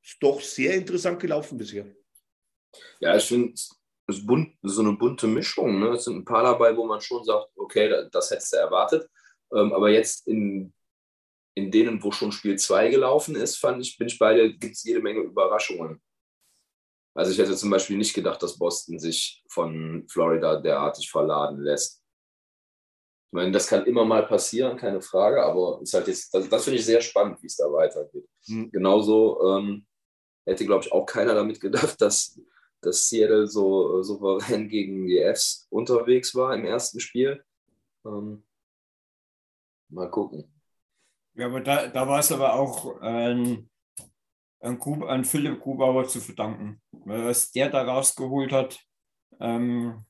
[0.04, 1.86] ist doch sehr interessant gelaufen bisher.
[3.00, 3.54] Ja, ich finde
[4.08, 5.80] es bunt, so eine bunte Mischung.
[5.80, 5.92] Ne?
[5.92, 9.10] Es sind ein paar dabei, wo man schon sagt, okay, das hättest du erwartet.
[9.54, 10.74] Ähm, aber jetzt in,
[11.56, 14.76] in denen, wo schon Spiel 2 gelaufen ist, fand ich, bin ich bei dir, gibt
[14.76, 16.02] es jede Menge Überraschungen.
[17.16, 22.02] Also ich hätte zum Beispiel nicht gedacht, dass Boston sich von Florida derartig verladen lässt.
[23.32, 26.64] Ich meine, das kann immer mal passieren, keine Frage, aber ist halt jetzt, das, das
[26.64, 28.28] finde ich sehr spannend, wie es da weitergeht.
[28.48, 28.72] Mhm.
[28.72, 29.86] Genauso ähm,
[30.46, 32.40] hätte, glaube ich, auch keiner damit gedacht, dass,
[32.82, 37.44] dass Seattle so äh, souverän gegen die Fs unterwegs war im ersten Spiel.
[38.06, 38.44] Ähm,
[39.94, 40.52] mal gucken.
[41.36, 43.70] Ja, aber da, da war es aber auch ein,
[44.60, 46.82] ein, Grub, ein Philipp Grubauer zu verdanken.
[46.92, 48.80] Was der da rausgeholt hat,
[49.40, 50.06] ähm,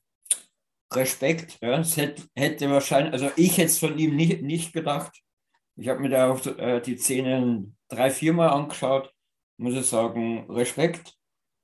[0.92, 1.58] Respekt.
[1.60, 5.22] Ja, das hätte, hätte wahrscheinlich, also ich hätte es von ihm nicht, nicht gedacht.
[5.76, 9.14] Ich habe mir da auch äh, die Szenen drei, viermal angeschaut
[9.56, 11.16] muss ich sagen, Respekt.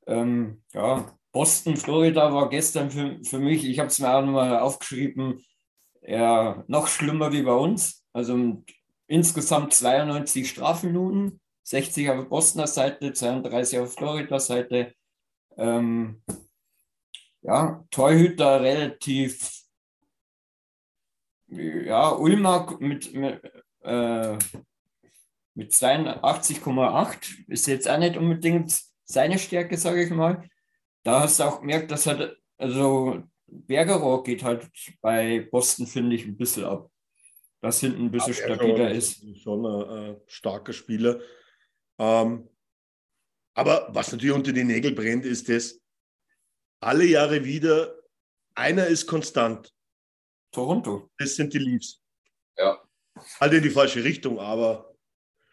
[0.07, 4.59] Ähm, ja, Boston, Florida war gestern für, für mich, ich habe es mir auch nochmal
[4.59, 5.45] aufgeschrieben,
[6.03, 7.99] ja, noch schlimmer wie bei uns.
[8.12, 8.62] Also
[9.06, 14.94] insgesamt 92 Strafminuten, 60 auf Bostoner Seite, 32 auf Florida Seite.
[15.56, 16.22] Ähm,
[17.42, 19.64] ja, Torhüter relativ,
[21.48, 23.40] ja, Ulmer mit, mit
[23.82, 24.38] äh,
[25.54, 28.72] mit 82,8 ist jetzt auch nicht unbedingt
[29.04, 30.48] seine Stärke, sage ich mal.
[31.02, 36.24] Da hast du auch gemerkt, dass halt, also Bergerohr geht halt bei Boston, finde ich,
[36.24, 36.90] ein bisschen ab.
[37.61, 39.22] Dass hinten ein bisschen ja, stabiler ist.
[39.42, 41.20] Schon ein, ein starker Spieler.
[41.98, 42.48] Ähm,
[43.54, 45.80] aber was natürlich unter die Nägel brennt, ist das,
[46.80, 47.94] alle Jahre wieder,
[48.54, 49.74] einer ist konstant.
[50.52, 51.11] Toronto.
[51.18, 52.02] Das sind die Leafs.
[52.56, 52.82] Ja.
[53.38, 54.94] Halt in die falsche Richtung, aber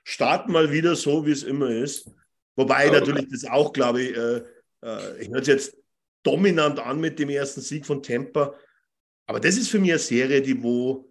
[0.03, 2.09] starten mal wieder so, wie es immer ist.
[2.55, 2.99] Wobei okay.
[2.99, 4.41] natürlich das auch, glaube ich, äh,
[4.83, 5.77] äh, ich höre es jetzt
[6.23, 8.55] dominant an mit dem ersten Sieg von Tampa.
[9.25, 11.09] Aber das ist für mich eine Serie, die wo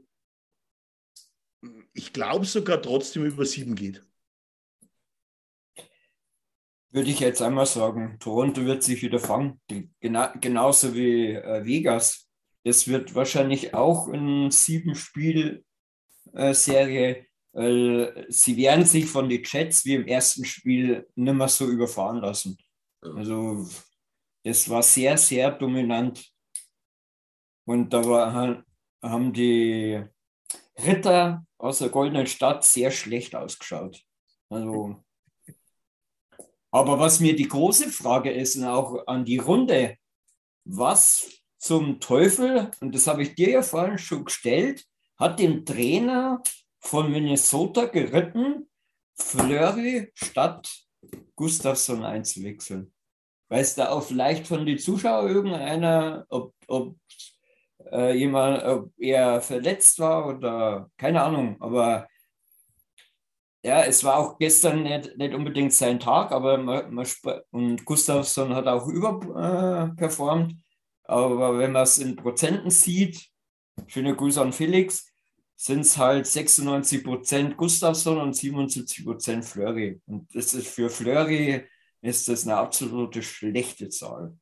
[1.97, 4.03] ich glaube sogar trotzdem über sieben geht.
[6.91, 9.61] Würde ich jetzt einmal sagen, Toronto wird sich wieder fangen,
[10.01, 12.29] Gena genauso wie äh, Vegas.
[12.65, 15.63] Es wird wahrscheinlich auch eine sieben Spiel-Serie
[17.17, 17.27] äh,
[17.57, 22.21] weil sie werden sich von den Jets wie im ersten Spiel nicht mehr so überfahren
[22.21, 22.59] lassen.
[23.01, 23.67] Also
[24.43, 26.31] es war sehr, sehr dominant.
[27.65, 28.63] Und da war,
[29.03, 30.05] haben die
[30.77, 34.03] Ritter aus der Goldenen Stadt sehr schlecht ausgeschaut.
[34.49, 35.03] Also,
[36.71, 39.97] aber was mir die große Frage ist, und auch an die Runde,
[40.65, 44.85] was zum Teufel, und das habe ich dir ja vorhin schon gestellt,
[45.17, 46.43] hat dem Trainer
[46.81, 48.69] von Minnesota geritten,
[49.15, 50.87] Flurry statt
[51.35, 52.93] Gustafsson einzuwechseln.
[53.49, 56.97] Weiß da auch vielleicht von den Zuschauern irgendeiner, ob, ob
[57.93, 62.07] äh, jemand, ob er verletzt war oder keine Ahnung, aber
[63.67, 67.07] ja, es war auch gestern nicht, nicht unbedingt sein Tag, aber man, man,
[67.51, 70.53] und Gustafsson hat auch überperformt.
[70.53, 70.57] Äh,
[71.09, 73.29] aber wenn man es in Prozenten sieht,
[73.89, 75.13] schöne Grüße an Felix,
[75.57, 80.01] sind es halt 96 Prozent Gustafsson und 77 Prozent Fleury.
[80.07, 81.67] Und das ist für Fleury
[82.03, 84.37] ist das eine absolute schlechte Zahl.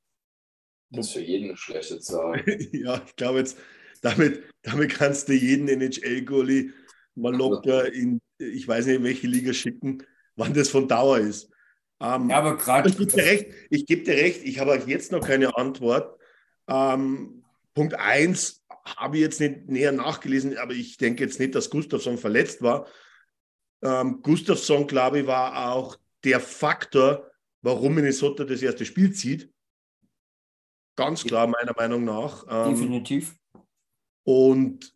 [0.97, 2.43] Das ist für jeden eine schlechte Zahl.
[2.73, 3.59] ja, ich glaube jetzt,
[4.03, 6.73] damit, damit kannst du jeden NHL-Goalie
[7.15, 10.03] mal locker in, ich weiß nicht, in welche Liga schicken,
[10.37, 11.51] wann das von Dauer ist.
[12.01, 12.89] Ähm, ja, aber gerade.
[12.89, 16.19] Ich gebe dir recht, ich gebe dir recht, ich habe jetzt noch keine Antwort.
[16.69, 21.71] Ähm, Punkt 1 habe ich jetzt nicht näher nachgelesen, aber ich denke jetzt nicht, dass
[21.71, 22.87] Gustafsson verletzt war.
[23.83, 27.31] Ähm, Gustafsson, glaube ich, war auch der Faktor,
[27.63, 29.54] warum Minnesota das erste Spiel zieht.
[30.97, 32.45] Ganz klar, meiner Meinung nach.
[32.49, 33.35] Ähm, Definitiv.
[34.25, 34.95] Und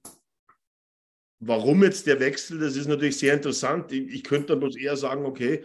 [1.40, 3.92] warum jetzt der Wechsel, das ist natürlich sehr interessant.
[3.92, 5.64] Ich, ich könnte dann bloß eher sagen, okay,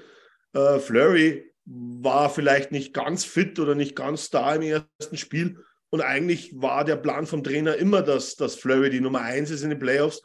[0.53, 5.63] äh, Flurry war vielleicht nicht ganz fit oder nicht ganz da im ersten Spiel.
[5.89, 9.63] Und eigentlich war der Plan vom Trainer immer, dass, dass Flurry die Nummer 1 ist
[9.63, 10.21] in den Playoffs.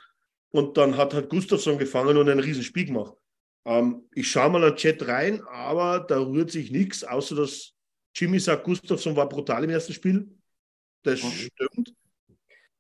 [0.51, 3.15] Und dann hat halt Gustafsson gefangen und ein Riesenspiel gemacht.
[3.67, 7.75] Ähm, ich schaue mal in den Chat rein, aber da rührt sich nichts, außer dass
[8.15, 10.29] Jimmy sagt, Gustafsson war brutal im ersten Spiel.
[11.03, 11.49] Das okay.
[11.53, 11.95] stimmt.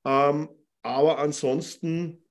[0.05, 0.49] Ähm,
[0.83, 2.24] aber ansonsten.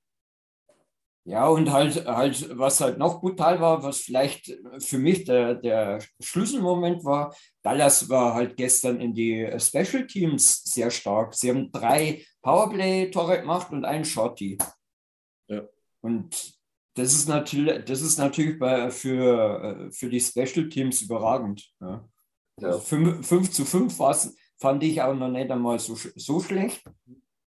[1.24, 5.98] Ja, und halt, halt, was halt noch brutal war, was vielleicht für mich der, der
[6.20, 11.34] Schlüsselmoment war, Dallas war halt gestern in die Special Teams sehr stark.
[11.34, 14.56] Sie haben drei Powerplay-Tore gemacht und einen Shorty.
[15.48, 15.68] Ja.
[16.00, 16.54] Und
[16.94, 21.70] das ist natürlich, das ist natürlich bei, für, für die Special Teams überragend.
[21.80, 22.08] Ja.
[22.60, 22.78] Ja.
[22.78, 23.96] 5, zu 5
[24.56, 26.82] fand ich auch noch nicht einmal so, so schlecht.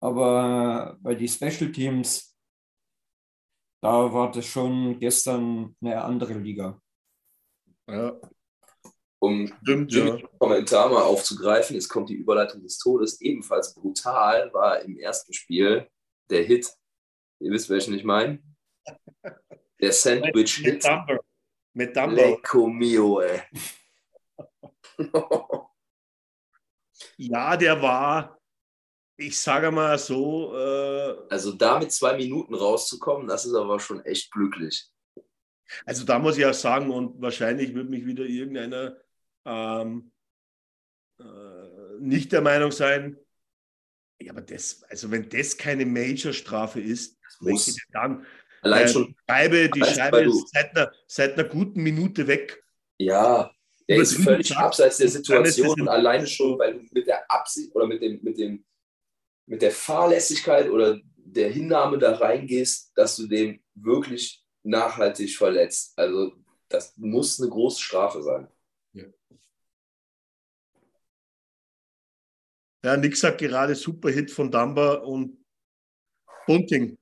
[0.01, 2.37] Aber bei den Special Teams,
[3.83, 6.81] da war das schon gestern eine andere Liga.
[7.89, 8.19] Ja.
[9.23, 10.17] Um Stimmt, ja.
[10.39, 13.21] Kommentar mal aufzugreifen, es kommt die Überleitung des Todes.
[13.21, 15.87] Ebenfalls brutal war im ersten Spiel
[16.31, 16.73] der Hit.
[17.41, 18.43] Ihr wisst, welchen ich meine?
[19.81, 20.75] Der Sandwich-Hit.
[20.75, 21.21] Mit Dumber.
[21.75, 22.17] Mit Dumber.
[22.17, 23.43] Lecco mio, ey.
[27.17, 28.41] ja, der war,
[29.17, 30.55] ich sage mal so.
[30.57, 34.91] Äh, also da mit zwei Minuten rauszukommen, das ist aber schon echt glücklich.
[35.85, 38.97] Also da muss ich auch sagen, und wahrscheinlich wird mich wieder irgendeiner
[39.45, 40.11] ähm,
[41.19, 43.17] äh, nicht der Meinung sein,
[44.21, 48.27] ja, aber das, also wenn das keine Major-Strafe ist, welche dann?
[48.63, 49.17] Allein äh, schon.
[49.29, 52.63] Scheibe, die Scheibe ist seit einer, seit einer guten Minute weg.
[52.99, 53.51] Ja,
[53.91, 57.89] der ist völlig abseits der Situation und alleine schon, weil du mit der Absicht oder
[57.89, 58.65] mit, dem, mit, dem,
[59.47, 65.93] mit der Fahrlässigkeit oder der Hinnahme da reingehst, dass du den wirklich nachhaltig verletzt.
[65.99, 66.33] Also
[66.69, 68.49] das muss eine große Strafe sein.
[68.93, 69.07] Ja,
[72.85, 75.45] ja Nick sagt gerade Superhit von Dumber und
[76.47, 76.97] Bunting.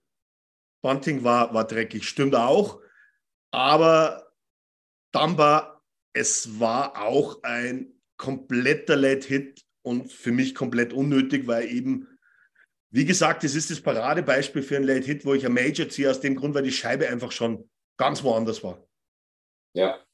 [0.80, 2.80] Bunting war, war dreckig, stimmt auch.
[3.50, 4.32] Aber
[5.12, 5.77] Dumber
[6.12, 12.08] es war auch ein kompletter Late-Hit und für mich komplett unnötig, weil eben,
[12.90, 16.20] wie gesagt, es ist das Paradebeispiel für ein Late-Hit, wo ich ein Major ziehe, aus
[16.20, 18.86] dem Grund, weil die Scheibe einfach schon ganz woanders war.
[19.74, 20.04] Ja.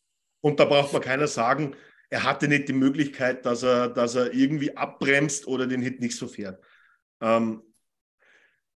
[0.40, 1.74] Und da braucht man keiner sagen,
[2.11, 6.16] er hatte nicht die Möglichkeit, dass er, dass er irgendwie abbremst oder den Hit nicht
[6.16, 6.62] so fährt.
[7.20, 7.62] Ähm,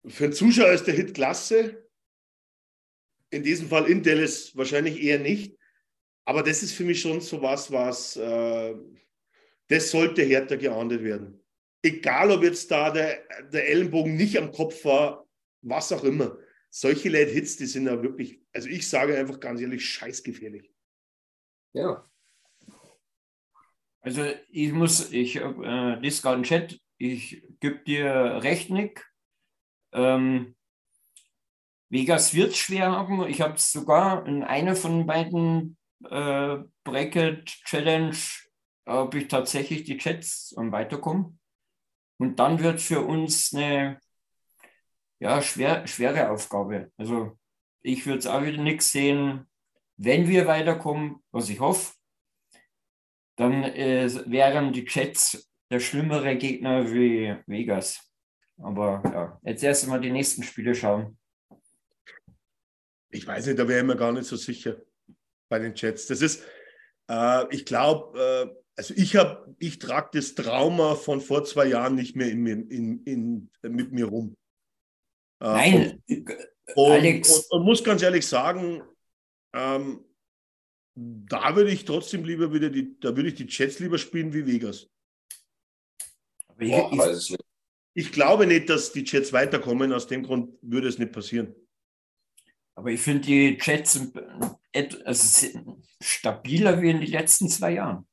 [0.06, 1.86] für einen Zuschauer ist der Hit klasse.
[3.30, 5.58] In diesem Fall in Dallas wahrscheinlich eher nicht.
[6.26, 8.74] Aber das ist für mich schon so was, was äh,
[9.68, 11.40] das sollte härter geahndet werden.
[11.82, 13.22] Egal, ob jetzt da der,
[13.52, 15.26] der Ellenbogen nicht am Kopf war,
[15.62, 16.36] was auch immer.
[16.68, 20.72] Solche Late Hits, die sind ja wirklich, also ich sage einfach ganz ehrlich, scheißgefährlich.
[21.72, 22.10] Ja.
[24.00, 29.08] Also ich muss, ich äh, Discount Chat, ich gebe dir recht, Nick.
[29.92, 30.56] Ähm,
[31.88, 33.26] Vegas wird schwer haben.
[33.28, 38.16] Ich habe sogar in einer von beiden äh, Bracket Challenge,
[38.86, 41.36] ob ich tatsächlich die Chats und weiterkomme.
[42.18, 44.00] Und dann wird für uns eine
[45.18, 46.92] ja, schwer, schwere Aufgabe.
[46.96, 47.38] Also
[47.82, 49.46] ich würde es auch wieder nichts sehen,
[49.96, 51.94] wenn wir weiterkommen, was ich hoffe,
[53.36, 58.12] dann äh, wären die Chats der schlimmere Gegner wie Vegas.
[58.58, 61.18] Aber ja, jetzt erst einmal die nächsten Spiele schauen.
[63.10, 64.76] Ich weiß nicht, da wäre ich mir gar nicht so sicher
[65.48, 66.06] bei den Jets.
[66.06, 66.42] Das ist,
[67.10, 71.94] äh, ich glaube, äh, also ich habe, ich trage das Trauma von vor zwei Jahren
[71.94, 74.36] nicht mehr in, in, in, mit mir rum.
[75.40, 76.02] Äh, Nein,
[76.74, 77.30] und, Alex.
[77.30, 78.82] Und, und, und, muss ganz ehrlich sagen,
[79.54, 80.04] ähm,
[80.94, 84.46] da würde ich trotzdem lieber wieder die, da würde ich die Jets lieber spielen wie
[84.46, 84.88] Vegas.
[86.58, 87.36] Ich, ich,
[87.92, 89.92] ich, glaube nicht, dass die Jets weiterkommen.
[89.92, 91.54] Aus dem Grund würde es nicht passieren.
[92.76, 94.00] Aber ich finde die Jets
[95.04, 95.48] also
[96.00, 98.06] stabiler wie in den letzten zwei Jahren.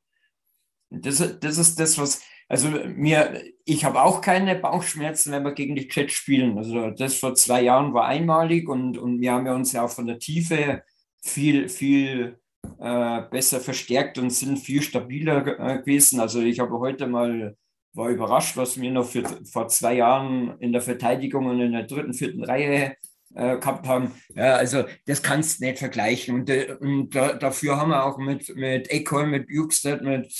[0.90, 5.76] Das, das ist das, was also mir, ich habe auch keine Bauchschmerzen, wenn wir gegen
[5.76, 6.58] die Jets spielen.
[6.58, 9.90] Also das vor zwei Jahren war einmalig und, und wir haben ja uns ja auch
[9.90, 10.84] von der Tiefe
[11.22, 12.40] viel, viel
[12.80, 16.20] äh, besser verstärkt und sind viel stabiler äh, gewesen.
[16.20, 17.58] Also ich habe heute mal
[17.96, 21.84] war überrascht, was wir noch für, vor zwei Jahren in der Verteidigung und in der
[21.84, 22.96] dritten, vierten Reihe
[23.36, 24.12] äh, gehabt haben.
[24.36, 26.36] Ja, also das kannst du nicht vergleichen.
[26.36, 30.34] Und, äh, und da, dafür haben wir auch mit, mit Eckholm, mit Bukestead, mit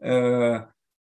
[0.00, 0.60] äh,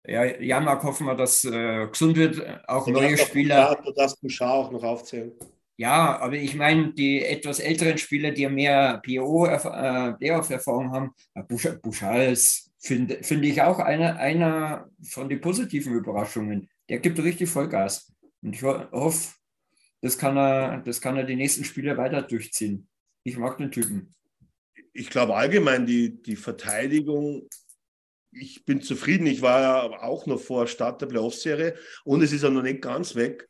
[0.09, 3.77] ja, Janmark hoffen wir, dass äh, gesund wird, auch du neue Spieler.
[3.83, 5.33] Du darfst Bouchard auch noch aufzählen.
[5.75, 11.11] Ja, aber ich meine, die etwas älteren Spieler, die mehr PO-Playoff-Erfahrung äh, haben,
[11.81, 16.69] Bouchard ist, finde find ich auch einer, einer von den positiven Überraschungen.
[16.89, 18.11] Der gibt richtig Vollgas.
[18.41, 19.35] Und ich hoffe,
[20.01, 22.87] das kann er, das kann er die nächsten Spiele weiter durchziehen.
[23.23, 24.13] Ich mag den Typen.
[24.93, 27.47] Ich glaube allgemein, die, die Verteidigung,
[28.31, 29.27] ich bin zufrieden.
[29.27, 32.81] Ich war ja auch noch vor Start der Playoff-Serie und es ist ja noch nicht
[32.81, 33.49] ganz weg.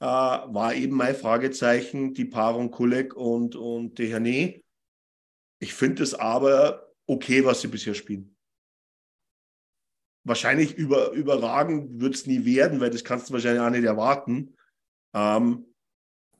[0.00, 4.60] Äh, war eben mein Fragezeichen, die Paarung Kulek und, und Dehane.
[5.60, 8.36] Ich finde es aber okay, was sie bisher spielen.
[10.24, 14.56] Wahrscheinlich über, überragend wird es nie werden, weil das kannst du wahrscheinlich auch nicht erwarten.
[15.14, 15.71] Ähm,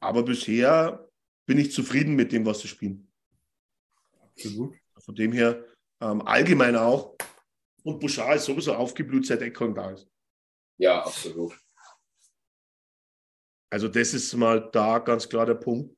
[0.02, 1.08] aber bisher
[1.46, 3.10] bin ich zufrieden mit dem, was sie spielen.
[4.20, 4.74] Absolut.
[4.98, 5.64] Von dem her
[6.00, 7.16] ähm, allgemein auch.
[7.84, 10.08] Und Bouchard ist sowieso aufgeblüht, seit Eckholm da ist.
[10.78, 11.58] Ja, absolut.
[13.70, 15.96] Also das ist mal da ganz klar der Punkt.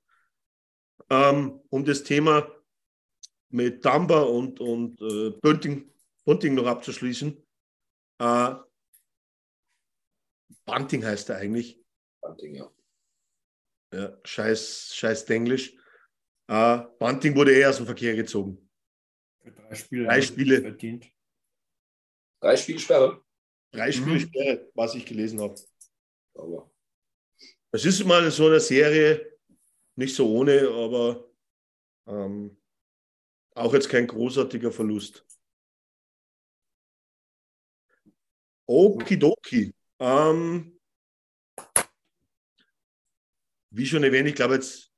[1.10, 2.50] Ähm, um das Thema
[3.50, 5.90] mit Dumber und, und äh, Bunting,
[6.24, 7.36] Bunting noch abzuschließen.
[8.18, 8.54] Äh,
[10.64, 11.82] Bunting heißt er eigentlich.
[12.20, 12.70] Bunting, ja.
[13.94, 15.72] Ja, scheiß, scheiß Englisch.
[16.48, 18.68] Äh, Bunting wurde eher aus dem Verkehr gezogen.
[19.40, 20.04] Für drei Spiele.
[20.06, 20.60] Drei Spiele.
[20.62, 21.12] Verdient.
[22.40, 23.24] Drei Spielsperre.
[23.70, 24.20] Drei Spiele mhm.
[24.20, 25.54] Sperre, was ich gelesen habe.
[26.34, 26.72] Aber.
[27.70, 29.38] Es ist mal so eine Serie,
[29.94, 31.30] nicht so ohne, aber
[32.08, 32.60] ähm,
[33.54, 35.24] auch jetzt kein großartiger Verlust.
[38.66, 39.72] Okidoki.
[40.00, 40.73] Ähm,
[43.74, 44.92] wie schon erwähnt, ich glaube jetzt,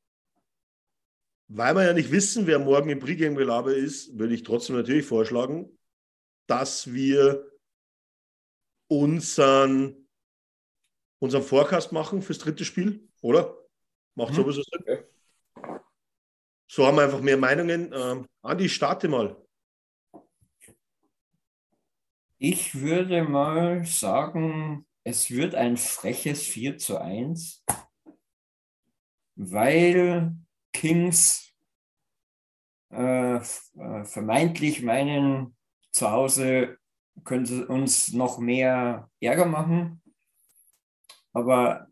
[1.49, 5.79] weil wir ja nicht wissen, wer morgen im Pre-Game-Gelaber ist, würde ich trotzdem natürlich vorschlagen,
[6.47, 7.51] dass wir
[8.89, 10.09] unseren,
[11.21, 13.57] unseren Forecast machen fürs dritte Spiel, oder?
[14.15, 14.37] Macht mhm.
[14.37, 15.05] sowieso Sinn.
[16.69, 17.93] So haben wir einfach mehr Meinungen.
[17.95, 19.37] Ähm, Andi, starte mal.
[22.39, 27.65] Ich würde mal sagen, es wird ein freches 4 zu 1
[29.37, 30.35] weil
[30.73, 31.53] Kings
[32.91, 35.57] äh, äh, vermeintlich meinen,
[35.93, 36.79] zu Hause
[37.25, 40.03] könnte uns noch mehr Ärger machen.
[41.33, 41.87] Aber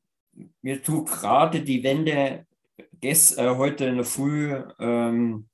[0.63, 2.47] mir tut gerade die Wende
[3.01, 5.49] gest, äh, heute in der Früh ähm,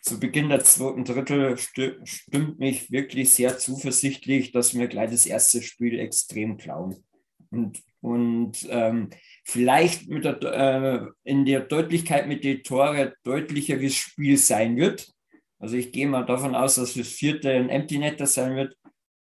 [0.00, 5.26] zu Beginn der zweiten Drittel sti stimmt mich wirklich sehr zuversichtlich, dass wir gleich das
[5.26, 7.04] erste Spiel extrem klauen.
[7.50, 9.10] Und, und ähm,
[9.46, 14.76] vielleicht mit der, äh, in der Deutlichkeit mit den Tore deutlicher, wie das Spiel sein
[14.76, 15.12] wird.
[15.60, 18.76] Also ich gehe mal davon aus, dass das vierte ein Empty Netter sein wird.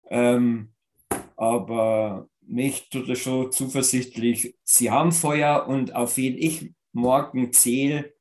[0.08, 0.72] Ähm,
[1.36, 4.54] aber mich tut es schon zuversichtlich.
[4.62, 8.14] Sie haben Feuer und auf wen ich morgen zähle,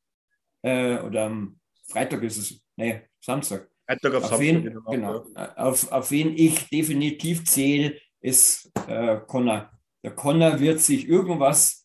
[0.63, 3.69] äh, oder am Freitag ist es, nee, Samstag.
[3.85, 4.81] Freitag auf, auf Samstag, wen, genau.
[4.89, 5.25] genau
[5.57, 9.69] auf, auf wen ich definitiv zähle, ist äh, Connor.
[10.03, 11.82] Der Connor wird sich irgendwas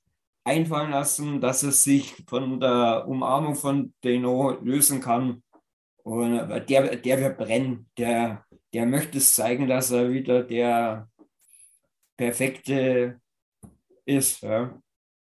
[0.48, 5.42] einfallen lassen, dass es sich von der Umarmung von Deno lösen kann.
[6.02, 7.88] Und der, der wird brennen.
[7.98, 11.08] Der, der möchte es zeigen, dass er wieder der
[12.16, 13.20] Perfekte
[14.06, 14.42] ist.
[14.42, 14.80] Ja.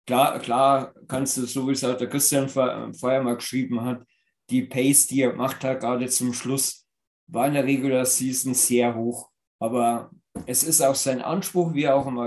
[0.07, 4.05] Klar, klar kannst du, so wie es auch der Christian vorher mal geschrieben hat,
[4.51, 6.87] die Pace, die er gemacht hat, gerade zum Schluss,
[7.27, 9.31] war in der Regular Season sehr hoch.
[9.59, 10.11] Aber
[10.47, 12.27] es ist auch sein Anspruch, wie er auch immer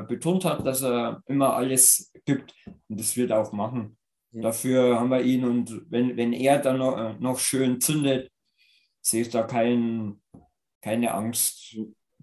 [0.00, 2.54] äh, betont hat, dass er immer alles gibt.
[2.88, 3.96] Und das wird er auch machen.
[4.32, 8.30] Dafür haben wir ihn und wenn, wenn er dann noch, äh, noch schön zündet,
[9.00, 10.20] sehe ich da kein,
[10.82, 11.76] keine Angst,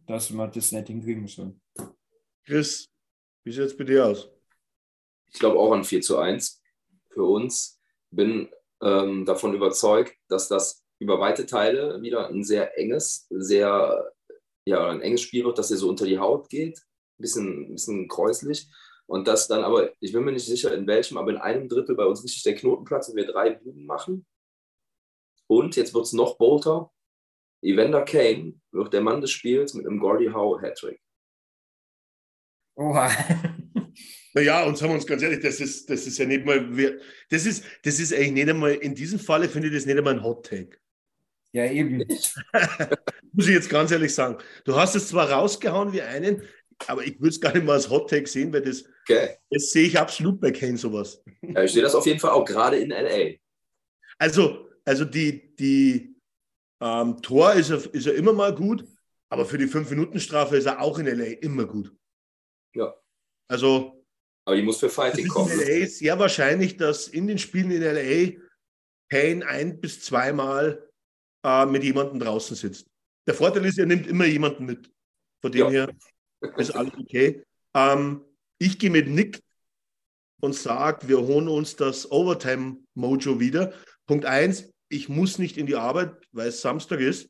[0.06, 1.60] dass wir das nicht hinkriegen sollen.
[2.46, 2.88] Chris,
[3.44, 4.30] wie sieht es bei dir aus?
[5.32, 6.62] Ich glaube auch an 4 zu 1
[7.10, 7.82] für uns.
[8.12, 8.50] Bin
[8.82, 14.13] ähm, davon überzeugt, dass das über weite Teile wieder ein sehr enges, sehr
[14.66, 17.74] ja, ein enges Spiel wird, dass er so unter die Haut geht, ein bisschen, ein
[17.74, 18.68] bisschen kräuslich.
[19.06, 21.96] Und das dann aber, ich bin mir nicht sicher in welchem, aber in einem Drittel
[21.96, 24.26] bei uns richtig der Knotenplatz und wir drei Buben machen.
[25.48, 26.92] Und jetzt wird es noch bolter.
[27.62, 31.02] Evander Kane wird der Mann des Spiels mit einem Gordie Howe Hattrick.
[32.76, 33.10] Oha.
[34.34, 37.00] Naja, und sagen wir uns ganz ehrlich, das ist, das ist ja nicht mal,
[37.30, 40.16] das ist, das ist eigentlich nicht einmal, in diesem Falle finde ich das nicht einmal
[40.16, 40.80] ein Hot Take.
[41.54, 42.00] Ja, eben.
[43.32, 44.38] Muss ich jetzt ganz ehrlich sagen.
[44.66, 46.42] Du hast es zwar rausgehauen wie einen,
[46.88, 49.36] aber ich würde es gar nicht mal als Hot Take sehen, weil das, Okay.
[49.50, 51.22] das sehe ich absolut bei Kane sowas.
[51.42, 53.36] Ja, ich sehe das auf jeden Fall auch, gerade in LA.
[54.18, 56.16] Also, also die, die
[56.82, 58.86] ähm, Tor ist er, ist er immer mal gut,
[59.30, 61.94] aber für die 5-Minuten-Strafe ist er auch in LA immer gut.
[62.76, 62.96] Ja.
[63.50, 64.06] Also,
[64.46, 65.52] Aber die muss für es Fighting ist kommen.
[65.52, 68.40] in LA sehr wahrscheinlich, dass in den Spielen in LA
[69.12, 70.90] Kane ein bis zweimal
[71.44, 72.88] äh, mit jemandem draußen sitzt.
[73.28, 74.92] Der Vorteil ist, er nimmt immer jemanden mit.
[75.42, 75.70] Von dem Ja.
[75.70, 75.90] her
[76.58, 77.44] ist alles okay.
[77.74, 78.22] Ähm,
[78.58, 79.42] ich gehe mit Nick
[80.42, 83.74] und sage, wir holen uns das Overtime-Mojo wieder.
[84.06, 87.30] Punkt eins, ich muss nicht in die Arbeit, weil es Samstag ist.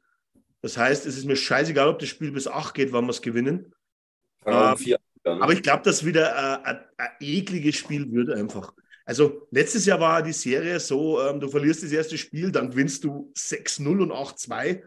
[0.62, 3.22] Das heißt, es ist mir scheißegal, ob das Spiel bis 8 geht, wann wir es
[3.22, 3.74] gewinnen.
[4.46, 5.42] Um Ähm, vier an.
[5.42, 8.74] Aber ich glaube, dass wieder äh, ein, ein ekliges Spiel wird einfach.
[9.06, 13.04] Also letztes Jahr war die Serie so, ähm, du verlierst das erste Spiel, dann gewinnst
[13.04, 14.82] du 6-0 und 8-2.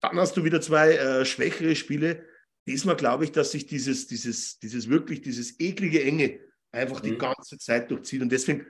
[0.00, 2.24] Dann hast du wieder zwei äh, schwächere Spiele.
[2.66, 6.40] Diesmal glaube ich, dass sich dieses, dieses, dieses wirklich, dieses eklige Enge
[6.72, 7.18] einfach die Mhm.
[7.18, 8.20] ganze Zeit durchzieht.
[8.22, 8.62] Und deswegen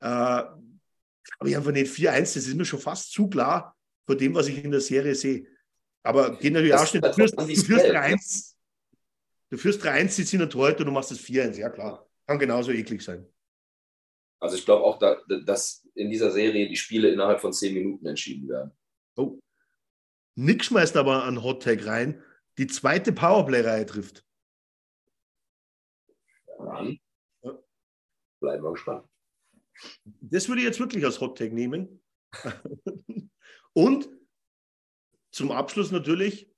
[0.00, 2.20] äh, glaube ich einfach nicht 4-1.
[2.20, 5.46] Das ist mir schon fast zu klar vor dem, was ich in der Serie sehe.
[6.02, 7.02] Aber geht natürlich Das auch schnell.
[7.02, 8.54] Du führst, halt du auch führst nicht 3-1.
[9.50, 11.58] Du führst 3-1, sie ziehen ein Torhüter, du machst das 4-1.
[11.58, 12.08] Ja, klar.
[12.26, 13.26] Kann genauso eklig sein.
[14.40, 18.06] Also ich glaube auch, da, dass in dieser Serie die Spiele innerhalb von zehn Minuten
[18.06, 18.70] entschieden werden.
[19.16, 19.38] Oh.
[20.36, 22.22] Nick schmeißt aber einen Hot Tag rein,
[22.56, 24.24] die zweite Powerplay-Reihe trifft.
[26.58, 26.98] Dann
[27.42, 27.58] Ja.
[28.40, 29.08] bleiben wir gespannt.
[30.20, 32.02] Das würde ich jetzt wirklich als Hot Tag nehmen.
[33.72, 34.08] Und
[35.32, 36.52] zum Abschluss natürlich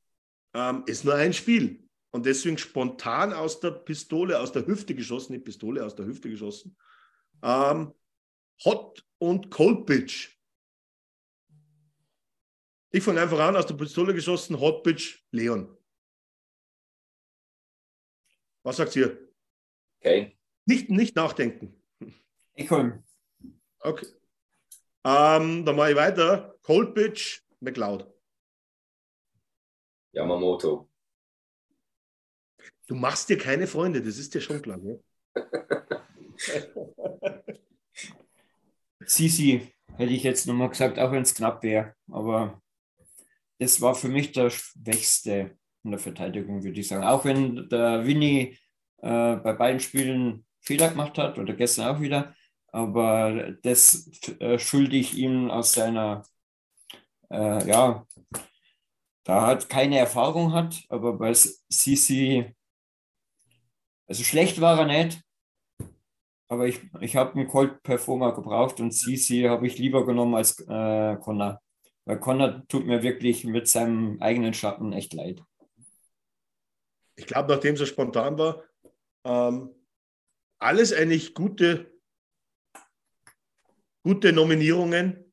[0.54, 1.86] ähm, ist nur ein Spiel.
[2.12, 6.28] Und deswegen spontan aus der Pistole, aus der Hüfte geschossen, nicht Pistole, aus der Hüfte
[6.28, 6.76] geschossen.
[7.42, 7.94] Ähm,
[8.64, 10.36] Hot und Cold Pitch.
[12.92, 15.76] Ich fange einfach an, aus der Pistole geschossen, Hot Pitch, Leon.
[18.62, 19.28] Was sagt ihr?
[20.00, 20.36] Okay.
[20.66, 21.80] Nicht, nicht nachdenken.
[22.54, 23.04] Eckholm.
[23.80, 24.06] Okay.
[25.04, 26.58] Ähm, dann mache ich weiter.
[26.62, 28.06] Cold Pitch, McLeod.
[30.12, 30.90] Yamamoto.
[32.86, 34.76] Du machst dir keine Freunde, das ist dir schon klar.
[34.76, 35.02] Ne?
[39.04, 41.94] Sisi hätte ich jetzt nochmal gesagt, auch wenn es knapp wäre.
[42.10, 42.60] Aber
[43.58, 47.04] das war für mich der Schwächste in der Verteidigung, würde ich sagen.
[47.04, 48.58] Auch wenn der Winnie
[48.98, 52.34] äh, bei beiden Spielen Fehler gemacht hat oder gestern auch wieder.
[52.68, 56.22] Aber das äh, schulde ich ihm aus seiner,
[57.30, 58.06] äh, ja,
[59.24, 62.54] da hat keine Erfahrung hat, aber bei Sisi,
[64.06, 65.20] also schlecht war er nicht,
[66.50, 70.58] aber ich, ich habe einen Cold Performer gebraucht und Sisi habe ich lieber genommen als
[70.58, 71.62] äh, Connor.
[72.04, 75.44] Weil Connor tut mir wirklich mit seinem eigenen Schatten echt leid.
[77.14, 78.64] Ich glaube, nachdem es so spontan war,
[79.24, 79.70] ähm,
[80.58, 81.92] alles eigentlich gute,
[84.02, 85.32] gute Nominierungen.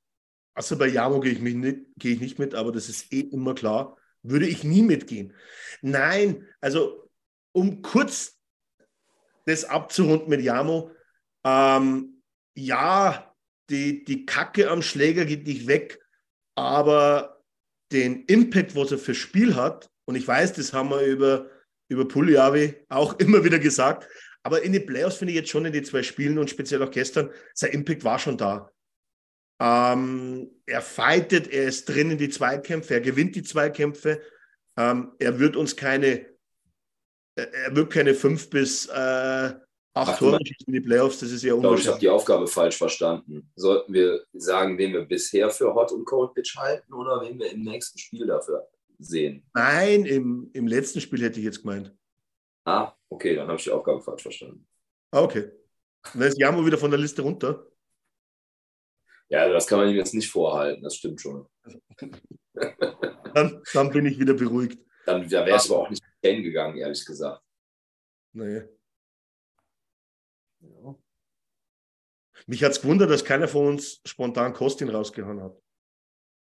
[0.54, 3.56] Also bei Jamo gehe ich, mich nicht, ich nicht mit, aber das ist eh immer
[3.56, 3.98] klar.
[4.22, 5.34] Würde ich nie mitgehen.
[5.82, 7.10] Nein, also
[7.54, 8.40] um kurz
[9.46, 10.92] das abzurunden mit Jamo,
[11.48, 12.22] ähm,
[12.58, 13.34] ja,
[13.70, 16.00] die, die Kacke am Schläger geht nicht weg,
[16.56, 17.42] aber
[17.92, 21.50] den Impact, was er fürs Spiel hat, und ich weiß, das haben wir über,
[21.90, 24.08] über Puljavi auch immer wieder gesagt,
[24.44, 26.92] aber in den Playoffs finde ich jetzt schon in den zwei Spielen und speziell auch
[26.92, 28.72] gestern, sein Impact war schon da.
[29.60, 34.22] Ähm, er fightet, er ist drin in die Zweikämpfe, er gewinnt die Zweikämpfe.
[34.78, 36.28] Ähm, er wird uns keine,
[37.36, 39.54] er wird keine fünf bis äh,
[39.98, 42.48] acht Ach, Tore in die Playoffs, das ist ja Ich glaube, ich habe die Aufgabe
[42.48, 43.52] falsch verstanden.
[43.56, 47.52] Sollten wir sagen, wen wir bisher für Hot und Cold Pitch halten oder wen wir
[47.52, 48.68] im nächsten Spiel dafür
[49.00, 49.46] sehen?
[49.54, 51.96] Nein, im, im letzten Spiel hätte ich jetzt gemeint.
[52.66, 54.68] Ah, okay, dann habe ich die Aufgabe falsch verstanden.
[55.12, 55.52] Ah, okay.
[56.14, 57.66] Dann ist Jamo wieder von der Liste runter.
[59.30, 61.48] Ja, das kann man ihm jetzt nicht vorhalten, das stimmt schon.
[63.34, 64.80] Dann, dann bin ich wieder beruhigt.
[65.06, 67.44] Dann da wäre es aber auch nicht hingegangen, ehrlich gesagt.
[68.34, 68.64] Nee.
[72.46, 75.62] Mich hat es gewundert, dass keiner von uns spontan Kostin rausgehauen hat.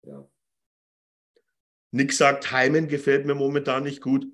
[0.04, 0.28] Ja.
[1.92, 4.26] Nick sagt, Heimen gefällt mir momentan nicht gut.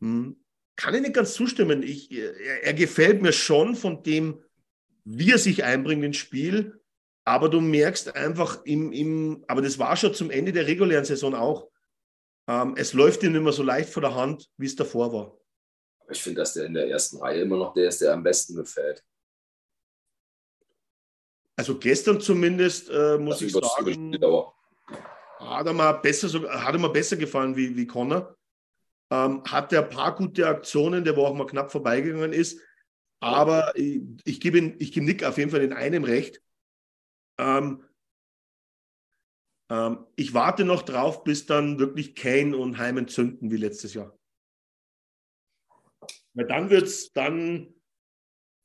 [0.00, 0.44] Hm.
[0.76, 1.82] Kann ich nicht ganz zustimmen.
[1.82, 4.42] Ich, er, er gefällt mir schon von dem,
[5.04, 6.78] wie er sich einbringt ins Spiel.
[7.28, 11.34] aber du merkst einfach im, im, aber das war schon zum Ende der regulären Saison
[11.34, 11.68] auch.
[12.48, 15.38] Ähm, es läuft ihm nicht mehr so leicht vor der Hand, wie es davor war.
[16.10, 18.56] Ich finde, dass der in der ersten Reihe immer noch der ist, der am besten
[18.56, 19.04] gefällt.
[21.56, 24.16] Also gestern zumindest, äh, muss ich sagen,
[25.40, 28.36] hat er, mal besser, hat er mal besser gefallen wie, wie Connor.
[29.10, 32.60] Ähm, hatte ein paar gute Aktionen, der wo auch mal knapp vorbeigegangen ist.
[33.20, 36.40] Aber ich, ich gebe gebe Nick auf jeden Fall in einem recht.
[37.38, 37.84] Ähm,
[39.70, 44.17] ähm, ich warte noch drauf, bis dann wirklich Kane und Heim zünden wie letztes Jahr.
[46.38, 47.74] Weil dann wird's, dann,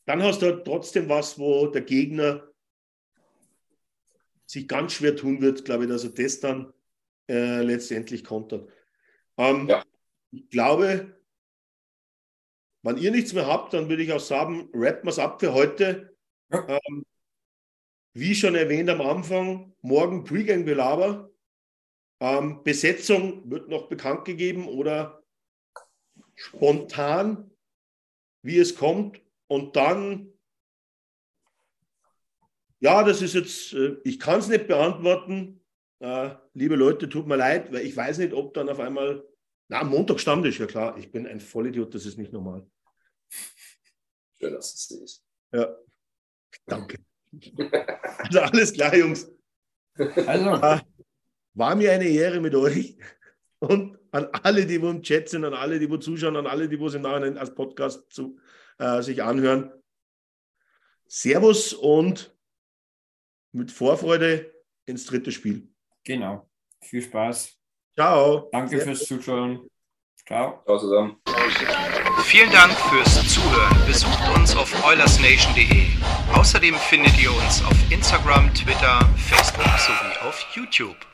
[0.05, 2.47] dann hast du halt trotzdem was, wo der Gegner
[4.45, 6.71] sich ganz schwer tun wird, glaube ich, dass er das dann
[7.27, 8.71] äh, letztendlich kontert.
[9.37, 9.83] Ähm, ja.
[10.29, 11.19] Ich glaube,
[12.83, 15.55] wenn ihr nichts mehr habt, dann würde ich auch sagen, rappen wir es ab für
[15.55, 16.15] heute.
[16.51, 16.77] Ja.
[16.77, 17.03] Ähm,
[18.13, 21.31] wie schon erwähnt am Anfang, morgen Pre-Gang-Belaber.
[22.19, 25.23] Ähm, Besetzung wird noch bekannt gegeben oder
[26.35, 27.49] spontan,
[28.43, 29.19] wie es kommt.
[29.47, 30.31] Und dann,
[32.79, 35.61] ja, das ist jetzt, äh, ich kann es nicht beantworten.
[35.99, 39.25] Äh, liebe Leute, tut mir leid, weil ich weiß nicht, ob dann auf einmal,
[39.69, 42.69] na, am Montag Stammtisch, ja klar, ich bin ein Vollidiot, das ist nicht normal.
[44.37, 45.25] Schön, dass es ist.
[45.51, 45.75] Ja,
[46.65, 46.99] danke.
[48.15, 49.27] Also alles klar, Jungs.
[49.97, 50.49] Also.
[50.49, 50.81] Ah,
[51.55, 52.95] war mir eine Ehre mit euch.
[53.59, 56.69] Und an alle, die wo im Chat sind, an alle, die wo zuschauen, an alle,
[56.69, 58.37] die wo es im Nachhinein als Podcast zu,
[58.77, 59.71] äh, sich anhören.
[61.07, 62.35] Servus und
[63.51, 64.53] mit Vorfreude
[64.85, 65.67] ins dritte Spiel.
[66.03, 66.49] Genau.
[66.81, 67.57] Viel Spaß.
[67.95, 68.49] Ciao.
[68.51, 68.85] Danke Servus.
[68.85, 69.67] fürs Zuschauen.
[70.25, 70.61] Ciao.
[70.65, 71.17] Ciao zusammen.
[72.23, 73.85] Vielen Dank fürs Zuhören.
[73.85, 75.87] Besucht uns auf oilersnation.de.
[76.33, 81.12] Außerdem findet ihr uns auf Instagram, Twitter, Facebook sowie auf YouTube.